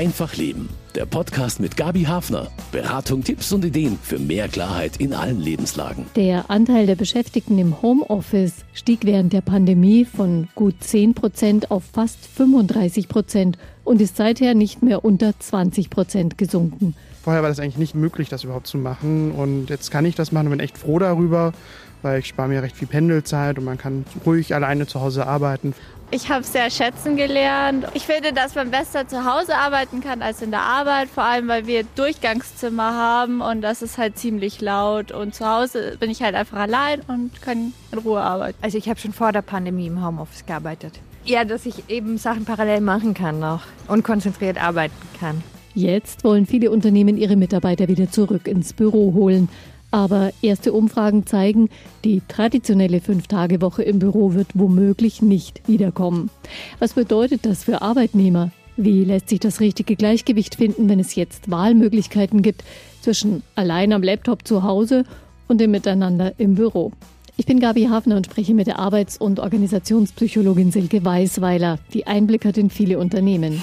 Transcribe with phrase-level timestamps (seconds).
[0.00, 0.70] Einfach Leben.
[0.94, 2.48] Der Podcast mit Gabi Hafner.
[2.72, 6.06] Beratung, Tipps und Ideen für mehr Klarheit in allen Lebenslagen.
[6.16, 11.84] Der Anteil der Beschäftigten im Homeoffice stieg während der Pandemie von gut 10 Prozent auf
[11.84, 16.94] fast 35 Prozent und ist seither nicht mehr unter 20 Prozent gesunken.
[17.22, 19.32] Vorher war das eigentlich nicht möglich, das überhaupt zu machen.
[19.32, 21.52] Und jetzt kann ich das machen und bin echt froh darüber,
[22.00, 25.74] weil ich spare mir recht viel Pendelzeit und man kann ruhig alleine zu Hause arbeiten.
[26.12, 27.86] Ich habe es sehr schätzen gelernt.
[27.94, 31.46] Ich finde, dass man besser zu Hause arbeiten kann als in der Arbeit, vor allem
[31.46, 35.12] weil wir Durchgangszimmer haben und das ist halt ziemlich laut.
[35.12, 38.58] Und zu Hause bin ich halt einfach allein und kann in Ruhe arbeiten.
[38.60, 40.98] Also ich habe schon vor der Pandemie im Homeoffice gearbeitet.
[41.24, 45.44] Ja, dass ich eben Sachen parallel machen kann noch und konzentriert arbeiten kann.
[45.74, 49.48] Jetzt wollen viele Unternehmen ihre Mitarbeiter wieder zurück ins Büro holen.
[49.90, 51.68] Aber erste Umfragen zeigen,
[52.04, 56.30] die traditionelle Fünf-Tage-Woche im Büro wird womöglich nicht wiederkommen.
[56.78, 58.50] Was bedeutet das für Arbeitnehmer?
[58.76, 62.64] Wie lässt sich das richtige Gleichgewicht finden, wenn es jetzt Wahlmöglichkeiten gibt
[63.02, 65.04] zwischen allein am Laptop zu Hause
[65.48, 66.92] und dem Miteinander im Büro?
[67.36, 72.44] Ich bin Gabi Hafner und spreche mit der Arbeits- und Organisationspsychologin Silke Weißweiler, die Einblick
[72.44, 73.60] hat in viele Unternehmen.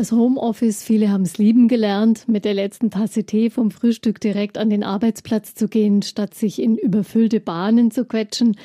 [0.00, 4.56] Das Homeoffice, viele haben es lieben gelernt, mit der letzten Tasse Tee vom Frühstück direkt
[4.56, 8.56] an den Arbeitsplatz zu gehen, statt sich in überfüllte Bahnen zu quetschen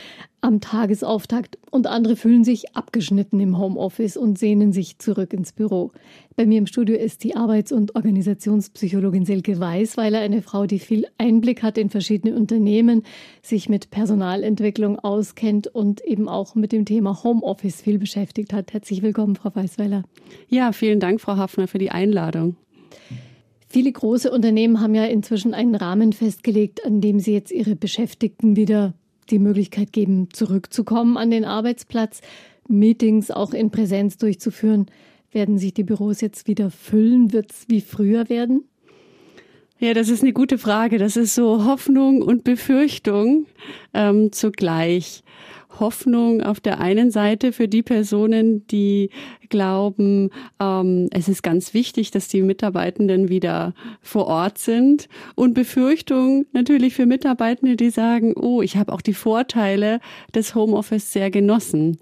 [0.45, 5.91] am Tagesauftakt und andere fühlen sich abgeschnitten im Homeoffice und sehnen sich zurück ins Büro.
[6.35, 11.07] Bei mir im Studio ist die Arbeits- und Organisationspsychologin Silke Weißweiler, eine Frau, die viel
[11.17, 13.01] Einblick hat in verschiedene Unternehmen,
[13.41, 18.71] sich mit Personalentwicklung auskennt und eben auch mit dem Thema Homeoffice viel beschäftigt hat.
[18.71, 20.03] Herzlich willkommen, Frau Weißweiler.
[20.47, 22.55] Ja, vielen Dank, Frau Hafner, für die Einladung.
[23.67, 28.55] Viele große Unternehmen haben ja inzwischen einen Rahmen festgelegt, an dem sie jetzt ihre Beschäftigten
[28.55, 28.93] wieder
[29.29, 32.21] die Möglichkeit geben, zurückzukommen an den Arbeitsplatz,
[32.67, 34.87] Meetings auch in Präsenz durchzuführen.
[35.31, 37.33] Werden sich die Büros jetzt wieder füllen?
[37.33, 38.63] Wird es wie früher werden?
[39.77, 40.97] Ja, das ist eine gute Frage.
[40.97, 43.45] Das ist so Hoffnung und Befürchtung
[43.93, 45.23] ähm, zugleich.
[45.79, 49.09] Hoffnung auf der einen Seite für die Personen, die
[49.49, 55.07] glauben, ähm, es ist ganz wichtig, dass die Mitarbeitenden wieder vor Ort sind.
[55.35, 59.99] Und Befürchtung natürlich für Mitarbeitende, die sagen, oh, ich habe auch die Vorteile
[60.33, 61.97] des Homeoffice sehr genossen.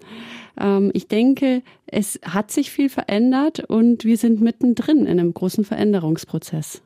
[0.58, 5.64] Ähm, ich denke, es hat sich viel verändert und wir sind mittendrin in einem großen
[5.64, 6.82] Veränderungsprozess.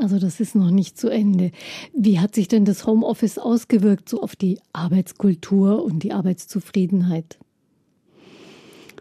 [0.00, 1.50] Also das ist noch nicht zu Ende.
[1.92, 7.38] Wie hat sich denn das Homeoffice ausgewirkt so auf die Arbeitskultur und die Arbeitszufriedenheit?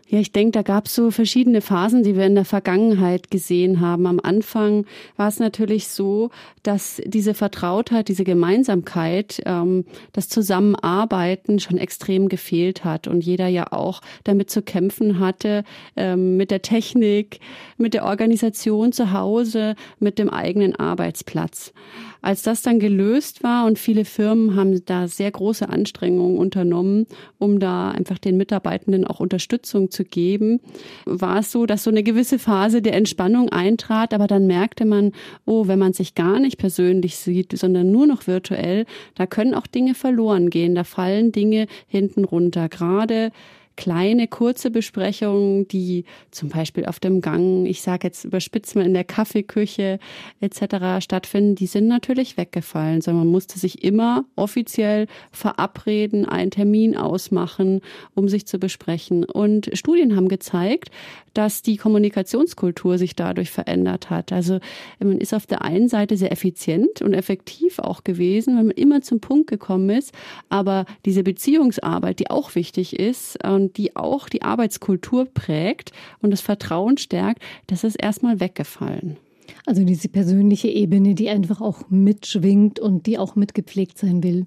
[0.10, 3.82] Ja, ich denke, da gab es so verschiedene Phasen, die wir in der Vergangenheit gesehen
[3.82, 4.08] haben.
[4.08, 4.86] Am Anfang
[5.18, 6.30] war es natürlich so,
[6.64, 13.74] dass diese Vertrautheit, diese Gemeinsamkeit, ähm, das Zusammenarbeiten schon extrem gefehlt hat und jeder ja
[13.74, 15.66] auch damit zu kämpfen hatte,
[15.98, 17.42] ähm, mit der Technik,
[17.78, 21.74] mit der Organisation zu Hause, mit dem eigenen Arbeitsplatz.
[22.22, 27.06] Als das dann gelöst war und viele Firmen haben da sehr große Anstrengungen unternommen,
[27.38, 30.60] um da einfach den Mitarbeitenden auch Unterstützung zu geben,
[31.06, 35.12] war es so, dass so eine gewisse Phase der Entspannung eintrat, aber dann merkte man,
[35.46, 38.86] oh, wenn man sich gar nicht persönlich sieht, sondern nur noch virtuell,
[39.16, 42.70] da können auch Dinge verloren gehen, da fallen Dinge hinten runter.
[42.70, 43.32] Gerade
[43.78, 48.94] kleine, kurze Besprechungen, die zum Beispiel auf dem Gang, ich sage jetzt überspitzt mal in
[48.94, 50.00] der Kaffeeküche
[50.42, 51.02] etc.
[51.02, 57.82] stattfinden, die sind natürlich weggefallen, sondern man musste sich immer offiziell verabreden, einen Termin ausmachen,
[58.16, 59.24] um sich zu besprechen.
[59.24, 60.90] Und Studien haben gezeigt,
[61.34, 64.32] dass die Kommunikationskultur sich dadurch verändert hat.
[64.32, 64.60] Also
[65.00, 69.02] man ist auf der einen Seite sehr effizient und effektiv auch gewesen, weil man immer
[69.02, 70.14] zum Punkt gekommen ist,
[70.50, 75.92] aber diese Beziehungsarbeit, die auch wichtig ist und die auch die Arbeitskultur prägt
[76.22, 79.18] und das Vertrauen stärkt, das ist erstmal weggefallen.
[79.66, 84.46] Also diese persönliche Ebene, die einfach auch mitschwingt und die auch mitgepflegt sein will.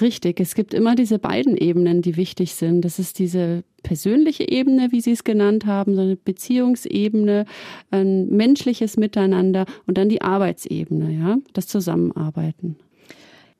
[0.00, 2.82] Richtig, es gibt immer diese beiden Ebenen, die wichtig sind.
[2.82, 7.44] Das ist diese persönliche Ebene, wie Sie es genannt haben, so eine Beziehungsebene,
[7.90, 12.76] ein menschliches Miteinander und dann die Arbeitsebene, ja, das Zusammenarbeiten.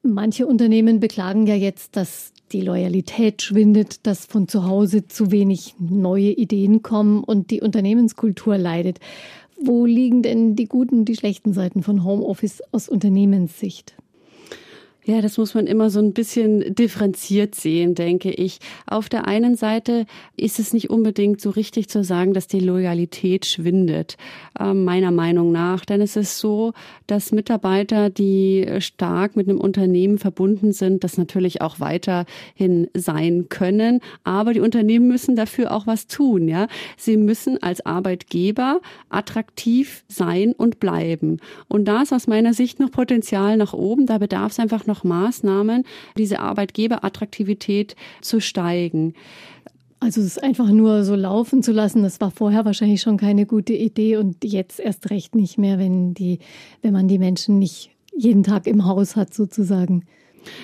[0.02, 5.74] Manche Unternehmen beklagen ja jetzt, dass die Loyalität schwindet, dass von zu Hause zu wenig
[5.78, 8.98] neue Ideen kommen und die Unternehmenskultur leidet.
[9.60, 13.94] Wo liegen denn die guten und die schlechten Seiten von Homeoffice aus Unternehmenssicht?
[15.08, 18.58] Ja, das muss man immer so ein bisschen differenziert sehen, denke ich.
[18.86, 20.04] Auf der einen Seite
[20.36, 24.18] ist es nicht unbedingt so richtig zu sagen, dass die Loyalität schwindet,
[24.60, 25.86] äh, meiner Meinung nach.
[25.86, 26.74] Denn es ist so,
[27.06, 34.00] dass Mitarbeiter, die stark mit einem Unternehmen verbunden sind, das natürlich auch weiterhin sein können.
[34.24, 36.66] Aber die Unternehmen müssen dafür auch was tun, ja.
[36.98, 41.40] Sie müssen als Arbeitgeber attraktiv sein und bleiben.
[41.66, 44.04] Und da ist aus meiner Sicht noch Potenzial nach oben.
[44.04, 45.84] Da bedarf es einfach noch Maßnahmen,
[46.16, 49.14] diese Arbeitgeberattraktivität zu steigen.
[50.00, 53.72] Also es einfach nur so laufen zu lassen, das war vorher wahrscheinlich schon keine gute
[53.72, 56.38] Idee und jetzt erst recht nicht mehr, wenn die,
[56.82, 60.04] wenn man die Menschen nicht jeden Tag im Haus hat sozusagen.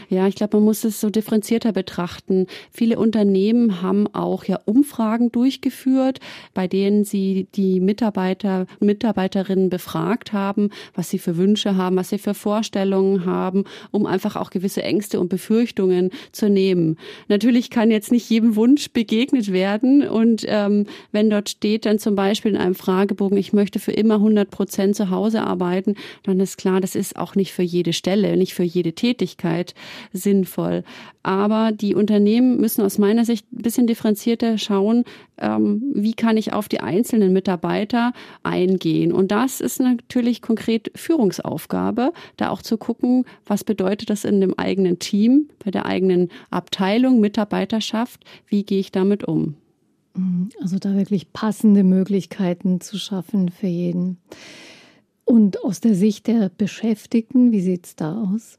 [0.08, 2.46] Ja, ich glaube, man muss es so differenzierter betrachten.
[2.70, 6.20] Viele Unternehmen haben auch ja Umfragen durchgeführt,
[6.52, 12.18] bei denen sie die Mitarbeiter, Mitarbeiterinnen befragt haben, was sie für Wünsche haben, was sie
[12.18, 16.96] für Vorstellungen haben, um einfach auch gewisse Ängste und Befürchtungen zu nehmen.
[17.28, 22.14] Natürlich kann jetzt nicht jedem Wunsch begegnet werden und ähm, wenn dort steht dann zum
[22.14, 26.58] Beispiel in einem Fragebogen, ich möchte für immer 100 Prozent zu Hause arbeiten, dann ist
[26.58, 29.63] klar, das ist auch nicht für jede Stelle, nicht für jede Tätigkeit
[30.12, 30.84] sinnvoll.
[31.22, 35.04] Aber die Unternehmen müssen aus meiner Sicht ein bisschen differenzierter schauen,
[35.38, 38.12] ähm, wie kann ich auf die einzelnen Mitarbeiter
[38.42, 39.12] eingehen.
[39.12, 44.58] Und das ist natürlich konkret Führungsaufgabe, da auch zu gucken, was bedeutet das in dem
[44.58, 49.54] eigenen Team, bei der eigenen Abteilung, Mitarbeiterschaft, wie gehe ich damit um.
[50.14, 50.50] Mhm.
[50.60, 54.18] Also da wirklich passende Möglichkeiten zu schaffen für jeden.
[55.24, 58.58] Und aus der Sicht der Beschäftigten, wie sieht es da aus?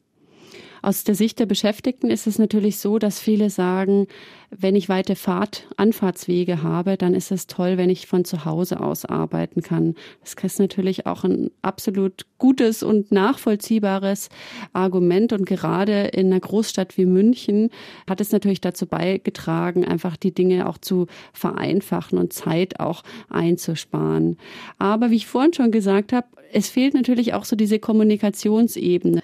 [0.86, 4.06] Aus der Sicht der Beschäftigten ist es natürlich so, dass viele sagen,
[4.52, 8.80] wenn ich weite Fahrt, Anfahrtswege habe, dann ist es toll, wenn ich von zu Hause
[8.80, 9.96] aus arbeiten kann.
[10.22, 14.30] Das ist natürlich auch ein absolut gutes und nachvollziehbares
[14.74, 15.34] Argument.
[15.34, 17.72] Und gerade in einer Großstadt wie München
[18.08, 24.38] hat es natürlich dazu beigetragen, einfach die Dinge auch zu vereinfachen und Zeit auch einzusparen.
[24.78, 29.24] Aber wie ich vorhin schon gesagt habe, es fehlt natürlich auch so diese Kommunikationsebene.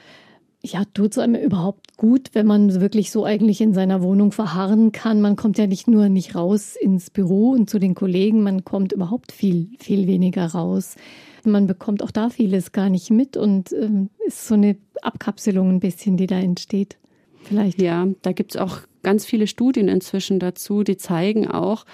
[0.63, 4.92] Ja, tut es einem überhaupt gut, wenn man wirklich so eigentlich in seiner Wohnung verharren
[4.92, 5.19] kann?
[5.19, 8.92] Man kommt ja nicht nur nicht raus ins Büro und zu den Kollegen, man kommt
[8.92, 10.98] überhaupt viel, viel weniger raus.
[11.44, 15.80] Man bekommt auch da vieles gar nicht mit und ähm, ist so eine Abkapselung ein
[15.80, 16.98] bisschen, die da entsteht.
[17.44, 17.81] Vielleicht.
[17.81, 21.86] Ja, da gibt's auch ganz viele Studien inzwischen dazu, die zeigen auch,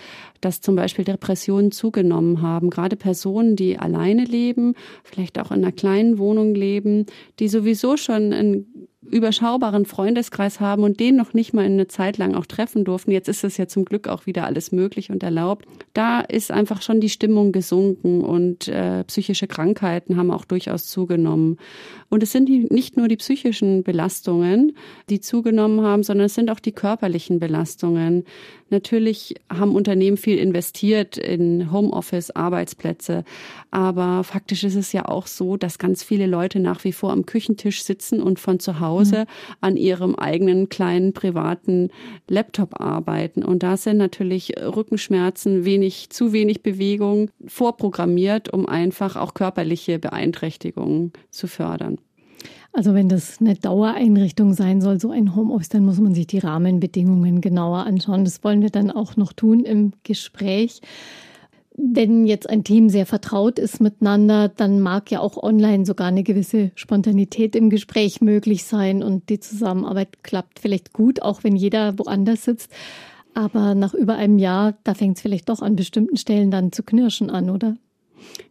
[0.41, 2.69] dass zum Beispiel Depressionen zugenommen haben.
[2.69, 7.05] Gerade Personen, die alleine leben, vielleicht auch in einer kleinen Wohnung leben,
[7.39, 12.33] die sowieso schon ein überschaubaren Freundeskreis haben und den noch nicht mal eine Zeit lang
[12.33, 13.11] auch treffen durften.
[13.11, 15.65] Jetzt ist es ja zum Glück auch wieder alles möglich und erlaubt.
[15.93, 21.57] Da ist einfach schon die Stimmung gesunken und äh, psychische Krankheiten haben auch durchaus zugenommen.
[22.09, 24.75] Und es sind nicht nur die psychischen Belastungen,
[25.09, 28.23] die zugenommen haben, sondern es sind auch die körperlichen Belastungen.
[28.69, 33.23] Natürlich haben Unternehmen viel investiert in Homeoffice, Arbeitsplätze.
[33.71, 37.25] Aber faktisch ist es ja auch so, dass ganz viele Leute nach wie vor am
[37.25, 39.25] Küchentisch sitzen und von zu Hause mhm.
[39.61, 41.89] an ihrem eigenen kleinen privaten
[42.27, 43.43] Laptop arbeiten.
[43.43, 51.13] Und da sind natürlich Rückenschmerzen, wenig, zu wenig Bewegung vorprogrammiert, um einfach auch körperliche Beeinträchtigungen
[51.29, 51.97] zu fördern.
[52.73, 56.37] Also wenn das eine Dauereinrichtung sein soll, so ein Homeoffice, dann muss man sich die
[56.37, 58.23] Rahmenbedingungen genauer anschauen.
[58.23, 60.81] Das wollen wir dann auch noch tun im Gespräch.
[61.79, 66.23] Wenn jetzt ein Team sehr vertraut ist miteinander, dann mag ja auch online sogar eine
[66.23, 71.99] gewisse Spontanität im Gespräch möglich sein und die Zusammenarbeit klappt vielleicht gut, auch wenn jeder
[71.99, 72.71] woanders sitzt.
[73.35, 76.81] Aber nach über einem Jahr, da fängt es vielleicht doch an bestimmten Stellen dann zu
[76.81, 77.77] knirschen an, oder?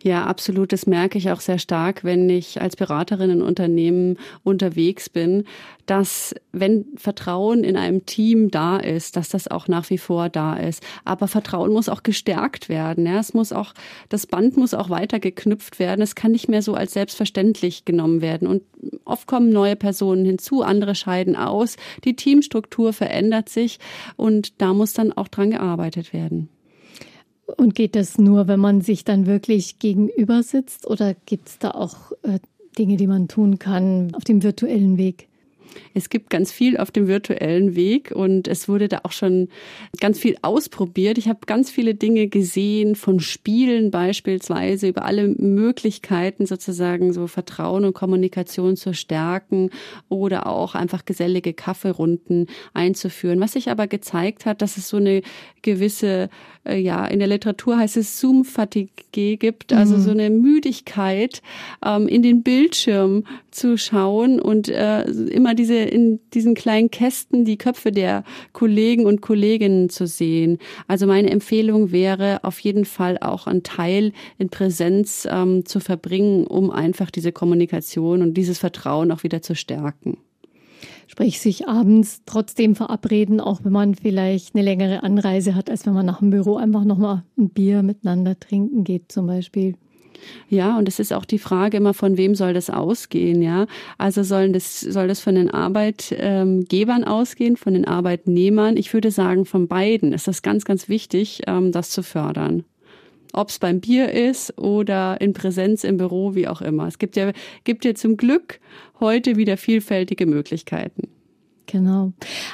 [0.03, 0.73] Ja, absolut.
[0.73, 5.45] Das merke ich auch sehr stark, wenn ich als Beraterin in Unternehmen unterwegs bin,
[5.87, 10.57] dass wenn Vertrauen in einem Team da ist, dass das auch nach wie vor da
[10.57, 10.83] ist.
[11.05, 13.07] Aber Vertrauen muss auch gestärkt werden.
[13.07, 13.73] Ja, es muss auch,
[14.09, 16.03] das Band muss auch weiter geknüpft werden.
[16.03, 18.49] Es kann nicht mehr so als selbstverständlich genommen werden.
[18.49, 18.63] Und
[19.05, 21.77] oft kommen neue Personen hinzu, andere scheiden aus.
[22.05, 23.79] Die Teamstruktur verändert sich
[24.17, 26.49] und da muss dann auch dran gearbeitet werden.
[27.47, 31.71] Und geht das nur, wenn man sich dann wirklich gegenüber sitzt oder gibt es da
[31.71, 32.41] auch äh,
[32.77, 35.29] Dinge, die man tun kann auf dem virtuellen Weg?
[35.95, 39.49] Es gibt ganz viel auf dem virtuellen Weg und es wurde da auch schon
[40.01, 41.19] ganz viel ausprobiert.
[41.19, 47.85] Ich habe ganz viele Dinge gesehen, von Spielen beispielsweise, über alle Möglichkeiten sozusagen so Vertrauen
[47.85, 49.71] und Kommunikation zu stärken
[50.09, 53.41] oder auch einfach gesellige Kaffeerunden einzuführen.
[53.41, 55.23] Was sich aber gezeigt hat, dass es so eine
[55.63, 56.31] gewisse,
[56.65, 60.01] äh, ja, in der Literatur heißt es Zoom-Fatigue gibt, also mhm.
[60.01, 61.43] so eine Müdigkeit,
[61.85, 67.59] ähm, in den Bildschirm zu schauen und äh, immer diese in diesen kleinen Kästen die
[67.59, 70.59] Köpfe der Kollegen und Kolleginnen zu sehen.
[70.87, 76.47] Also meine Empfehlung wäre auf jeden Fall auch einen Teil in Präsenz ähm, zu verbringen,
[76.47, 80.19] um einfach diese Kommunikation und dieses Vertrauen auch wieder zu stärken.
[81.09, 85.95] Sprich, sich abends trotzdem verabreden, auch wenn man vielleicht eine längere Anreise hat, als wenn
[85.95, 89.75] man nach dem Büro einfach nochmal ein Bier miteinander trinken geht, zum Beispiel.
[90.49, 93.67] Ja, und es ist auch die Frage immer, von wem soll das ausgehen, ja?
[93.99, 98.77] Also sollen das, soll das von den Arbeitgebern ausgehen, von den Arbeitnehmern?
[98.77, 102.65] Ich würde sagen, von beiden ist das ganz, ganz wichtig, ähm, das zu fördern.
[103.33, 106.87] Ob es beim Bier ist oder in Präsenz im Büro, wie auch immer.
[106.87, 107.33] Es gibt ja,
[107.65, 108.61] gibt ja zum Glück
[109.01, 111.09] heute wieder vielfältige Möglichkeiten.
[111.67, 112.13] Genau.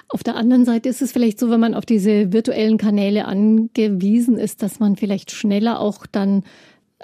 [0.09, 4.39] Auf der anderen Seite ist es vielleicht so, wenn man auf diese virtuellen Kanäle angewiesen
[4.39, 6.45] ist, dass man vielleicht schneller auch dann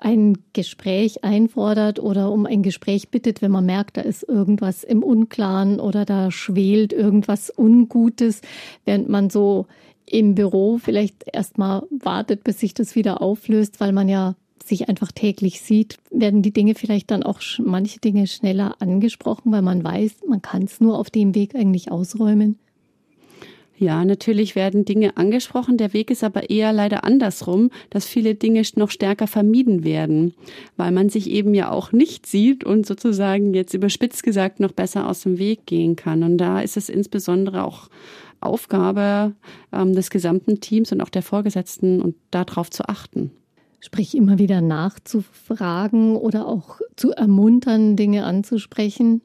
[0.02, 5.02] ein Gespräch einfordert oder um ein Gespräch bittet, wenn man merkt, da ist irgendwas im
[5.02, 8.40] Unklaren oder da schwelt irgendwas Ungutes,
[8.84, 9.66] während man so
[10.06, 15.12] im Büro vielleicht erstmal wartet, bis sich das wieder auflöst, weil man ja sich einfach
[15.12, 20.16] täglich sieht, werden die Dinge vielleicht dann auch manche Dinge schneller angesprochen, weil man weiß,
[20.28, 22.58] man kann es nur auf dem Weg eigentlich ausräumen.
[23.80, 25.76] Ja, natürlich werden Dinge angesprochen.
[25.76, 30.34] Der Weg ist aber eher leider andersrum, dass viele Dinge noch stärker vermieden werden,
[30.76, 35.08] weil man sich eben ja auch nicht sieht und sozusagen jetzt überspitzt gesagt noch besser
[35.08, 36.24] aus dem Weg gehen kann.
[36.24, 37.88] Und da ist es insbesondere auch
[38.40, 39.36] Aufgabe
[39.72, 43.30] ähm, des gesamten Teams und auch der Vorgesetzten und darauf zu achten.
[43.78, 49.22] Sprich, immer wieder nachzufragen oder auch zu ermuntern, Dinge anzusprechen.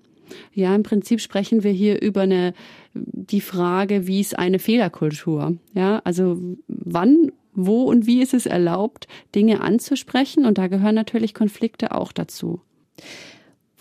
[0.53, 2.53] Ja, im Prinzip sprechen wir hier über eine,
[2.93, 5.57] die Frage, wie ist eine Fehlerkultur?
[5.73, 10.45] Ja, also wann, wo und wie ist es erlaubt, Dinge anzusprechen?
[10.45, 12.61] Und da gehören natürlich Konflikte auch dazu.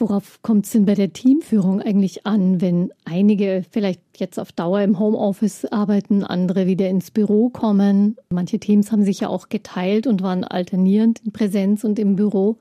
[0.03, 4.81] Worauf kommt es denn bei der Teamführung eigentlich an, wenn einige vielleicht jetzt auf Dauer
[4.81, 8.17] im Homeoffice arbeiten, andere wieder ins Büro kommen?
[8.31, 12.59] Manche Teams haben sich ja auch geteilt und waren alternierend in Präsenz und im Büro.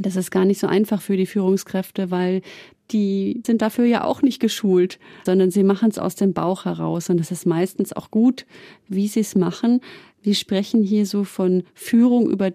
[0.00, 2.42] Das ist gar nicht so einfach für die Führungskräfte, weil
[2.92, 7.10] die sind dafür ja auch nicht geschult, sondern sie machen es aus dem Bauch heraus.
[7.10, 8.46] Und das ist meistens auch gut,
[8.88, 9.80] wie sie es machen.
[10.22, 12.50] Wir sprechen hier so von Führung über,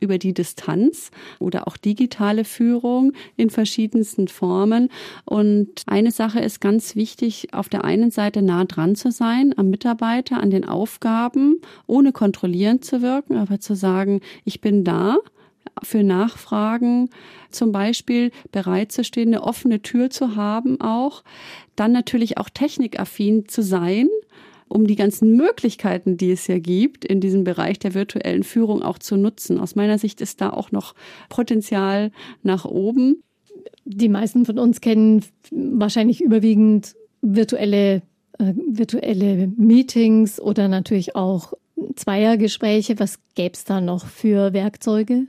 [0.00, 4.90] über, die Distanz oder auch digitale Führung in verschiedensten Formen.
[5.24, 9.70] Und eine Sache ist ganz wichtig, auf der einen Seite nah dran zu sein am
[9.70, 15.16] Mitarbeiter, an den Aufgaben, ohne kontrollierend zu wirken, aber zu sagen, ich bin da
[15.82, 17.10] für Nachfragen
[17.50, 21.24] zum Beispiel bereit zu stehen, eine offene Tür zu haben auch,
[21.76, 24.08] dann natürlich auch technikaffin zu sein,
[24.68, 28.98] um die ganzen Möglichkeiten, die es ja gibt, in diesem Bereich der virtuellen Führung auch
[28.98, 29.58] zu nutzen.
[29.58, 30.94] Aus meiner Sicht ist da auch noch
[31.28, 33.22] Potenzial nach oben.
[33.84, 38.02] Die meisten von uns kennen wahrscheinlich überwiegend virtuelle,
[38.38, 41.54] äh, virtuelle Meetings oder natürlich auch
[41.96, 42.98] Zweiergespräche.
[43.00, 45.26] Was gäbe es da noch für Werkzeuge?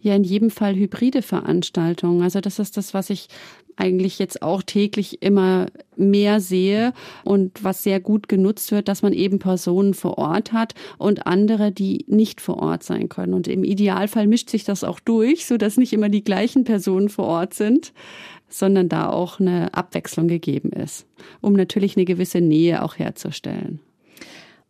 [0.00, 2.22] Ja in jedem Fall hybride Veranstaltungen.
[2.22, 3.28] Also das ist das, was ich
[3.76, 6.92] eigentlich jetzt auch täglich immer mehr sehe
[7.24, 11.70] und was sehr gut genutzt wird, dass man eben Personen vor Ort hat und andere,
[11.70, 13.34] die nicht vor Ort sein können.
[13.34, 17.08] Und im Idealfall mischt sich das auch durch, so dass nicht immer die gleichen Personen
[17.08, 17.92] vor Ort sind,
[18.48, 21.06] sondern da auch eine Abwechslung gegeben ist,
[21.40, 23.80] um natürlich eine gewisse Nähe auch herzustellen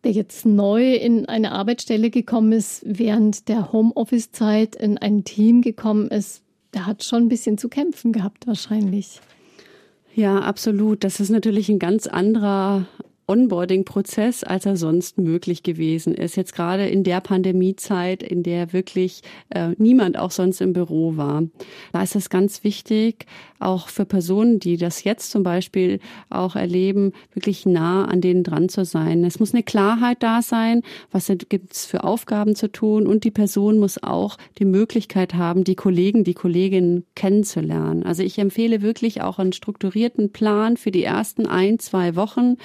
[0.04, 6.08] der jetzt neu in eine Arbeitsstelle gekommen ist, während der Homeoffice-Zeit in ein Team gekommen
[6.08, 6.42] ist,
[6.74, 9.20] der hat schon ein bisschen zu kämpfen gehabt wahrscheinlich.
[10.14, 11.04] Ja, absolut.
[11.04, 12.86] Das ist natürlich ein ganz anderer
[13.28, 16.36] Onboarding-Prozess, als er sonst möglich gewesen ist.
[16.36, 21.44] Jetzt gerade in der Pandemiezeit, in der wirklich äh, niemand auch sonst im Büro war.
[21.92, 23.26] Da ist es ganz wichtig,
[23.58, 26.00] auch für Personen, die das jetzt zum Beispiel
[26.30, 29.24] auch erleben, wirklich nah an denen dran zu sein.
[29.24, 33.30] Es muss eine Klarheit da sein, was gibt es für Aufgaben zu tun und die
[33.30, 38.04] Person muss auch die Möglichkeit haben, die Kollegen, die Kolleginnen kennenzulernen.
[38.04, 42.56] Also ich empfehle wirklich auch einen strukturierten Plan für die ersten ein, zwei Wochen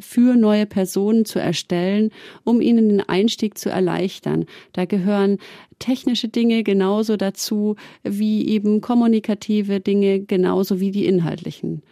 [0.00, 2.10] für neue Personen zu erstellen,
[2.44, 4.46] um ihnen den Einstieg zu erleichtern.
[4.72, 5.38] Da gehören
[5.78, 11.82] technische Dinge genauso dazu wie eben kommunikative Dinge genauso wie die inhaltlichen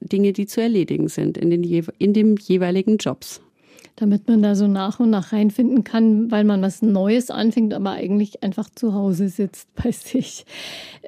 [0.00, 1.62] Dinge, die zu erledigen sind in den,
[1.98, 3.40] in den jeweiligen Jobs
[3.96, 7.92] damit man da so nach und nach reinfinden kann, weil man was Neues anfängt, aber
[7.92, 10.44] eigentlich einfach zu Hause sitzt bei sich.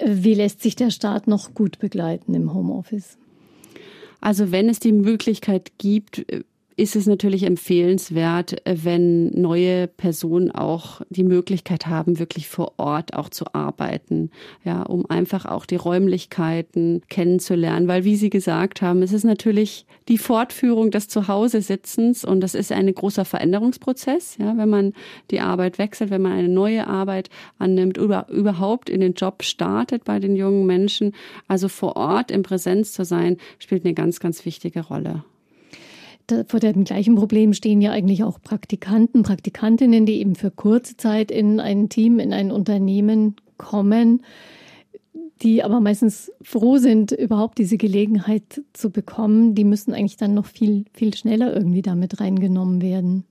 [0.04, 3.18] Wie lässt sich der Start noch gut begleiten im Homeoffice?
[4.20, 6.24] Also wenn es die Möglichkeit gibt,
[6.78, 13.30] ist es natürlich empfehlenswert, wenn neue Personen auch die Möglichkeit haben, wirklich vor Ort auch
[13.30, 14.30] zu arbeiten,
[14.62, 19.86] ja, um einfach auch die Räumlichkeiten kennenzulernen, weil wie Sie gesagt haben, es ist natürlich
[20.08, 24.92] die Fortführung des Zuhause-Sitzens und das ist ein großer Veränderungsprozess, ja, wenn man
[25.30, 30.04] die Arbeit wechselt, wenn man eine neue Arbeit annimmt oder überhaupt in den Job startet
[30.04, 31.12] bei den jungen Menschen.
[31.48, 35.24] Also vor Ort im Präsenz zu sein, spielt eine ganz, ganz wichtige Rolle
[36.48, 41.30] vor dem gleichen Problem stehen ja eigentlich auch Praktikanten, Praktikantinnen, die eben für kurze Zeit
[41.30, 44.22] in ein Team, in ein Unternehmen kommen,
[45.42, 49.54] die aber meistens froh sind, überhaupt diese Gelegenheit zu bekommen.
[49.54, 53.24] Die müssen eigentlich dann noch viel, viel schneller irgendwie damit reingenommen werden.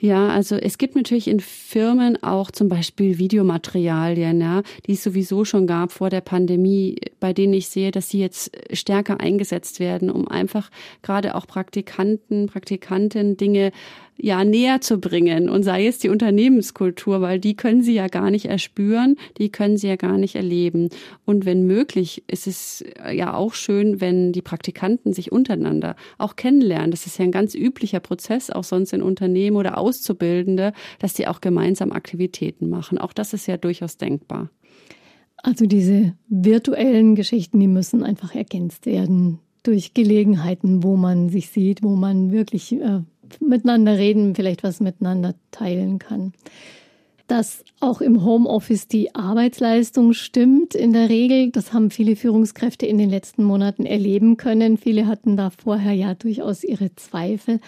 [0.00, 5.44] Ja, also es gibt natürlich in Firmen auch zum Beispiel Videomaterialien, ja, die es sowieso
[5.44, 10.08] schon gab vor der Pandemie, bei denen ich sehe, dass sie jetzt stärker eingesetzt werden,
[10.08, 10.70] um einfach
[11.02, 13.72] gerade auch Praktikanten, Praktikanten Dinge
[14.20, 18.30] ja näher zu bringen und sei es die Unternehmenskultur, weil die können sie ja gar
[18.30, 20.88] nicht erspüren, die können sie ja gar nicht erleben.
[21.24, 26.90] Und wenn möglich, ist es ja auch schön, wenn die Praktikanten sich untereinander auch kennenlernen.
[26.90, 31.28] Das ist ja ein ganz üblicher Prozess, auch sonst in Unternehmen oder Auszubildende, dass die
[31.28, 32.98] auch gemeinsam Aktivitäten machen.
[32.98, 34.50] Auch das ist ja durchaus denkbar.
[35.36, 41.82] Also diese virtuellen Geschichten, die müssen einfach ergänzt werden durch Gelegenheiten, wo man sich sieht,
[41.82, 43.02] wo man wirklich äh,
[43.40, 46.32] miteinander reden, vielleicht was miteinander teilen kann.
[47.26, 52.96] Dass auch im Homeoffice die Arbeitsleistung stimmt in der Regel, das haben viele Führungskräfte in
[52.96, 54.78] den letzten Monaten erleben können.
[54.78, 57.60] Viele hatten da vorher ja durchaus ihre Zweifel.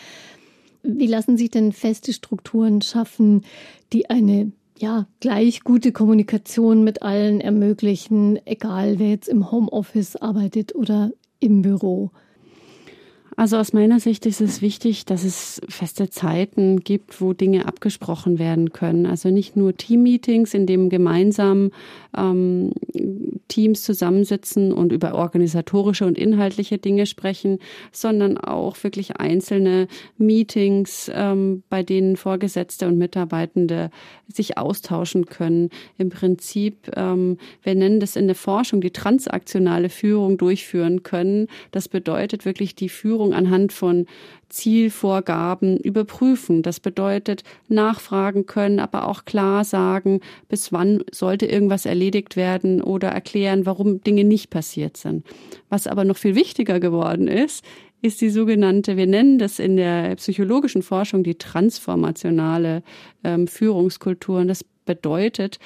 [0.82, 3.42] Wie lassen sich denn feste Strukturen schaffen,
[3.92, 10.74] die eine ja, gleich gute Kommunikation mit allen ermöglichen, egal wer jetzt im Homeoffice arbeitet
[10.74, 12.10] oder im Büro?
[13.36, 18.38] Also aus meiner Sicht ist es wichtig, dass es feste Zeiten gibt, wo Dinge abgesprochen
[18.38, 19.06] werden können.
[19.06, 21.70] Also nicht nur Teammeetings, in dem gemeinsam
[22.16, 22.72] ähm,
[23.48, 27.58] Teams zusammensitzen und über organisatorische und inhaltliche Dinge sprechen,
[27.92, 33.90] sondern auch wirklich einzelne Meetings, ähm, bei denen Vorgesetzte und Mitarbeitende
[34.28, 35.70] sich austauschen können.
[35.98, 41.48] Im Prinzip, ähm, wir nennen das in der Forschung die transaktionale Führung durchführen können.
[41.72, 44.06] Das bedeutet wirklich die Führung anhand von
[44.48, 46.62] Zielvorgaben überprüfen.
[46.62, 53.08] Das bedeutet nachfragen können, aber auch klar sagen, bis wann sollte irgendwas erledigt werden oder
[53.08, 55.24] erklären, warum Dinge nicht passiert sind.
[55.68, 57.64] Was aber noch viel wichtiger geworden ist,
[58.02, 62.82] ist die sogenannte, wir nennen das in der psychologischen Forschung die transformationale
[63.24, 64.40] ähm, Führungskultur.
[64.40, 65.58] Und das bedeutet,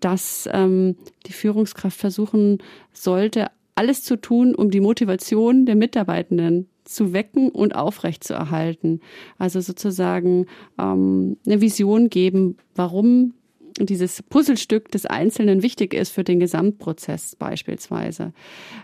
[0.00, 0.96] dass ähm,
[1.26, 2.58] die Führungskraft versuchen
[2.92, 3.48] sollte,
[3.82, 9.00] alles zu tun, um die Motivation der Mitarbeitenden zu wecken und aufrechtzuerhalten.
[9.38, 10.46] Also sozusagen
[10.78, 13.34] ähm, eine Vision geben, warum
[13.80, 18.32] dieses Puzzlestück des Einzelnen wichtig ist für den Gesamtprozess beispielsweise.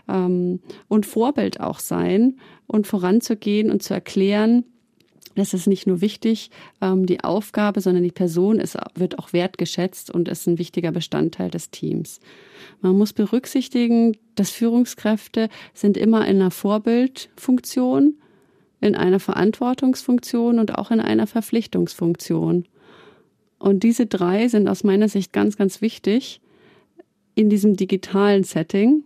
[0.09, 0.59] Ähm,
[0.89, 2.35] und Vorbild auch sein
[2.67, 4.65] und voranzugehen und zu erklären,
[5.39, 10.11] das ist nicht nur wichtig, ähm, die Aufgabe, sondern die Person ist, wird auch wertgeschätzt
[10.11, 12.19] und ist ein wichtiger Bestandteil des Teams.
[12.81, 18.15] Man muss berücksichtigen, dass Führungskräfte sind immer in einer Vorbildfunktion,
[18.81, 22.65] in einer Verantwortungsfunktion und auch in einer Verpflichtungsfunktion.
[23.57, 26.39] Und diese drei sind aus meiner Sicht ganz, ganz wichtig
[27.35, 29.03] in diesem digitalen Setting,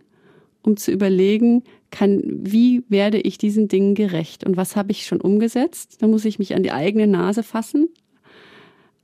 [0.62, 1.64] um zu überlegen,
[1.94, 6.02] kann, wie werde ich diesen Dingen gerecht und was habe ich schon umgesetzt?
[6.02, 7.88] Da muss ich mich an die eigene Nase fassen.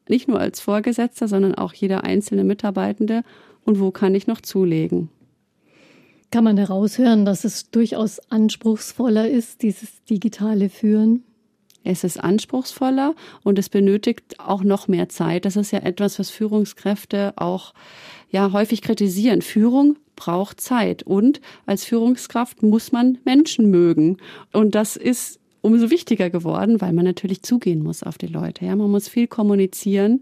[0.08, 3.22] Nicht nur als Vorgesetzter, sondern auch jeder einzelne Mitarbeitende.
[3.64, 5.08] Und wo kann ich noch zulegen?
[6.32, 11.22] Kann man heraushören, dass es durchaus anspruchsvoller ist, dieses digitale Führen?
[11.84, 15.44] Es ist anspruchsvoller und es benötigt auch noch mehr Zeit.
[15.44, 17.72] Das ist ja etwas, was Führungskräfte auch
[18.30, 19.42] ja häufig kritisieren.
[19.42, 24.18] Führung braucht Zeit und als Führungskraft muss man Menschen mögen
[24.52, 28.66] und das ist umso wichtiger geworden, weil man natürlich zugehen muss auf die Leute.
[28.66, 30.20] Ja, man muss viel kommunizieren,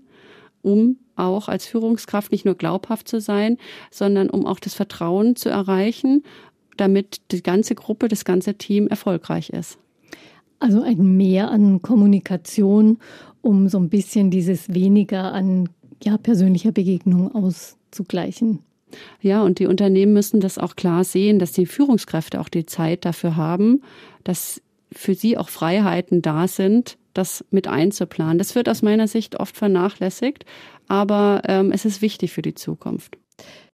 [0.63, 3.57] um auch als Führungskraft nicht nur glaubhaft zu sein,
[3.91, 6.23] sondern um auch das Vertrauen zu erreichen,
[6.77, 9.79] damit die ganze Gruppe, das ganze Team erfolgreich ist.
[10.61, 12.99] Also ein Mehr an Kommunikation,
[13.43, 15.69] um so ein bisschen dieses weniger an
[16.05, 18.61] ja, persönlicher Begegnung auszugleichen.
[19.21, 23.05] Ja, und die Unternehmen müssen das auch klar sehen, dass die Führungskräfte auch die Zeit
[23.05, 23.83] dafür haben,
[24.25, 28.39] dass für sie auch Freiheiten da sind, das mit einzuplanen.
[28.39, 30.45] Das wird aus meiner Sicht oft vernachlässigt,
[30.87, 33.19] aber ähm, es ist wichtig für die Zukunft.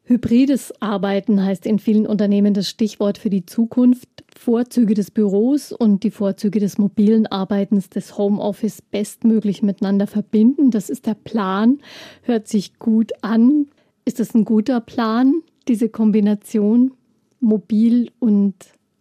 [0.05, 4.09] Hybrides Arbeiten heißt in vielen Unternehmen das Stichwort für die Zukunft.
[4.37, 10.71] Vorzüge des Büros und die Vorzüge des mobilen Arbeitens, des Homeoffice bestmöglich miteinander verbinden.
[10.71, 11.79] Das ist der Plan.
[12.23, 13.67] Hört sich gut an.
[14.05, 16.93] Ist das ein guter Plan, diese Kombination
[17.39, 18.55] mobil und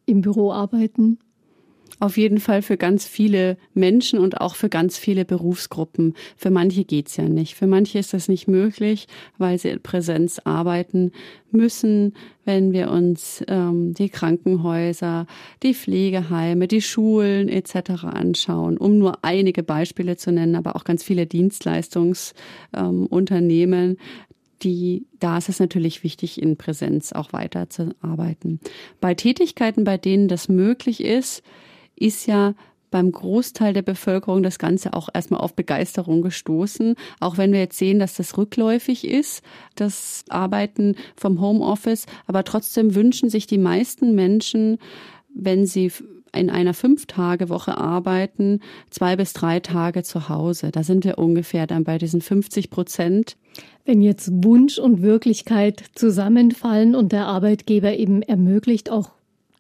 [0.07, 1.19] im Büro arbeiten?
[2.03, 6.15] Auf jeden Fall für ganz viele Menschen und auch für ganz viele Berufsgruppen.
[6.37, 7.55] Für manche geht's ja nicht.
[7.55, 9.07] Für manche ist das nicht möglich,
[9.39, 11.13] weil sie in Präsenz arbeiten
[11.53, 12.15] müssen.
[12.45, 15.29] Wenn wir uns ähm, die Krankenhäuser,
[15.63, 18.03] die Pflegeheime, die Schulen etc.
[18.03, 23.97] anschauen, um nur einige Beispiele zu nennen, aber auch ganz viele Dienstleistungsunternehmen, ähm,
[24.63, 28.61] die, da ist es natürlich wichtig, in Präsenz auch weiterzuarbeiten.
[29.01, 31.43] Bei Tätigkeiten, bei denen das möglich ist,
[31.97, 32.55] ist ja
[32.91, 36.95] beim Großteil der Bevölkerung das Ganze auch erstmal auf Begeisterung gestoßen.
[37.19, 39.43] Auch wenn wir jetzt sehen, dass das rückläufig ist,
[39.75, 42.07] das Arbeiten vom Homeoffice.
[42.27, 44.79] Aber trotzdem wünschen sich die meisten Menschen,
[45.35, 45.91] wenn sie
[46.35, 50.71] in einer Fünf-Tage-Woche arbeiten, zwei bis drei Tage zu Hause.
[50.71, 53.37] Da sind wir ungefähr dann bei diesen 50 Prozent.
[53.85, 59.11] Wenn jetzt Wunsch und Wirklichkeit zusammenfallen und der Arbeitgeber eben ermöglicht, auch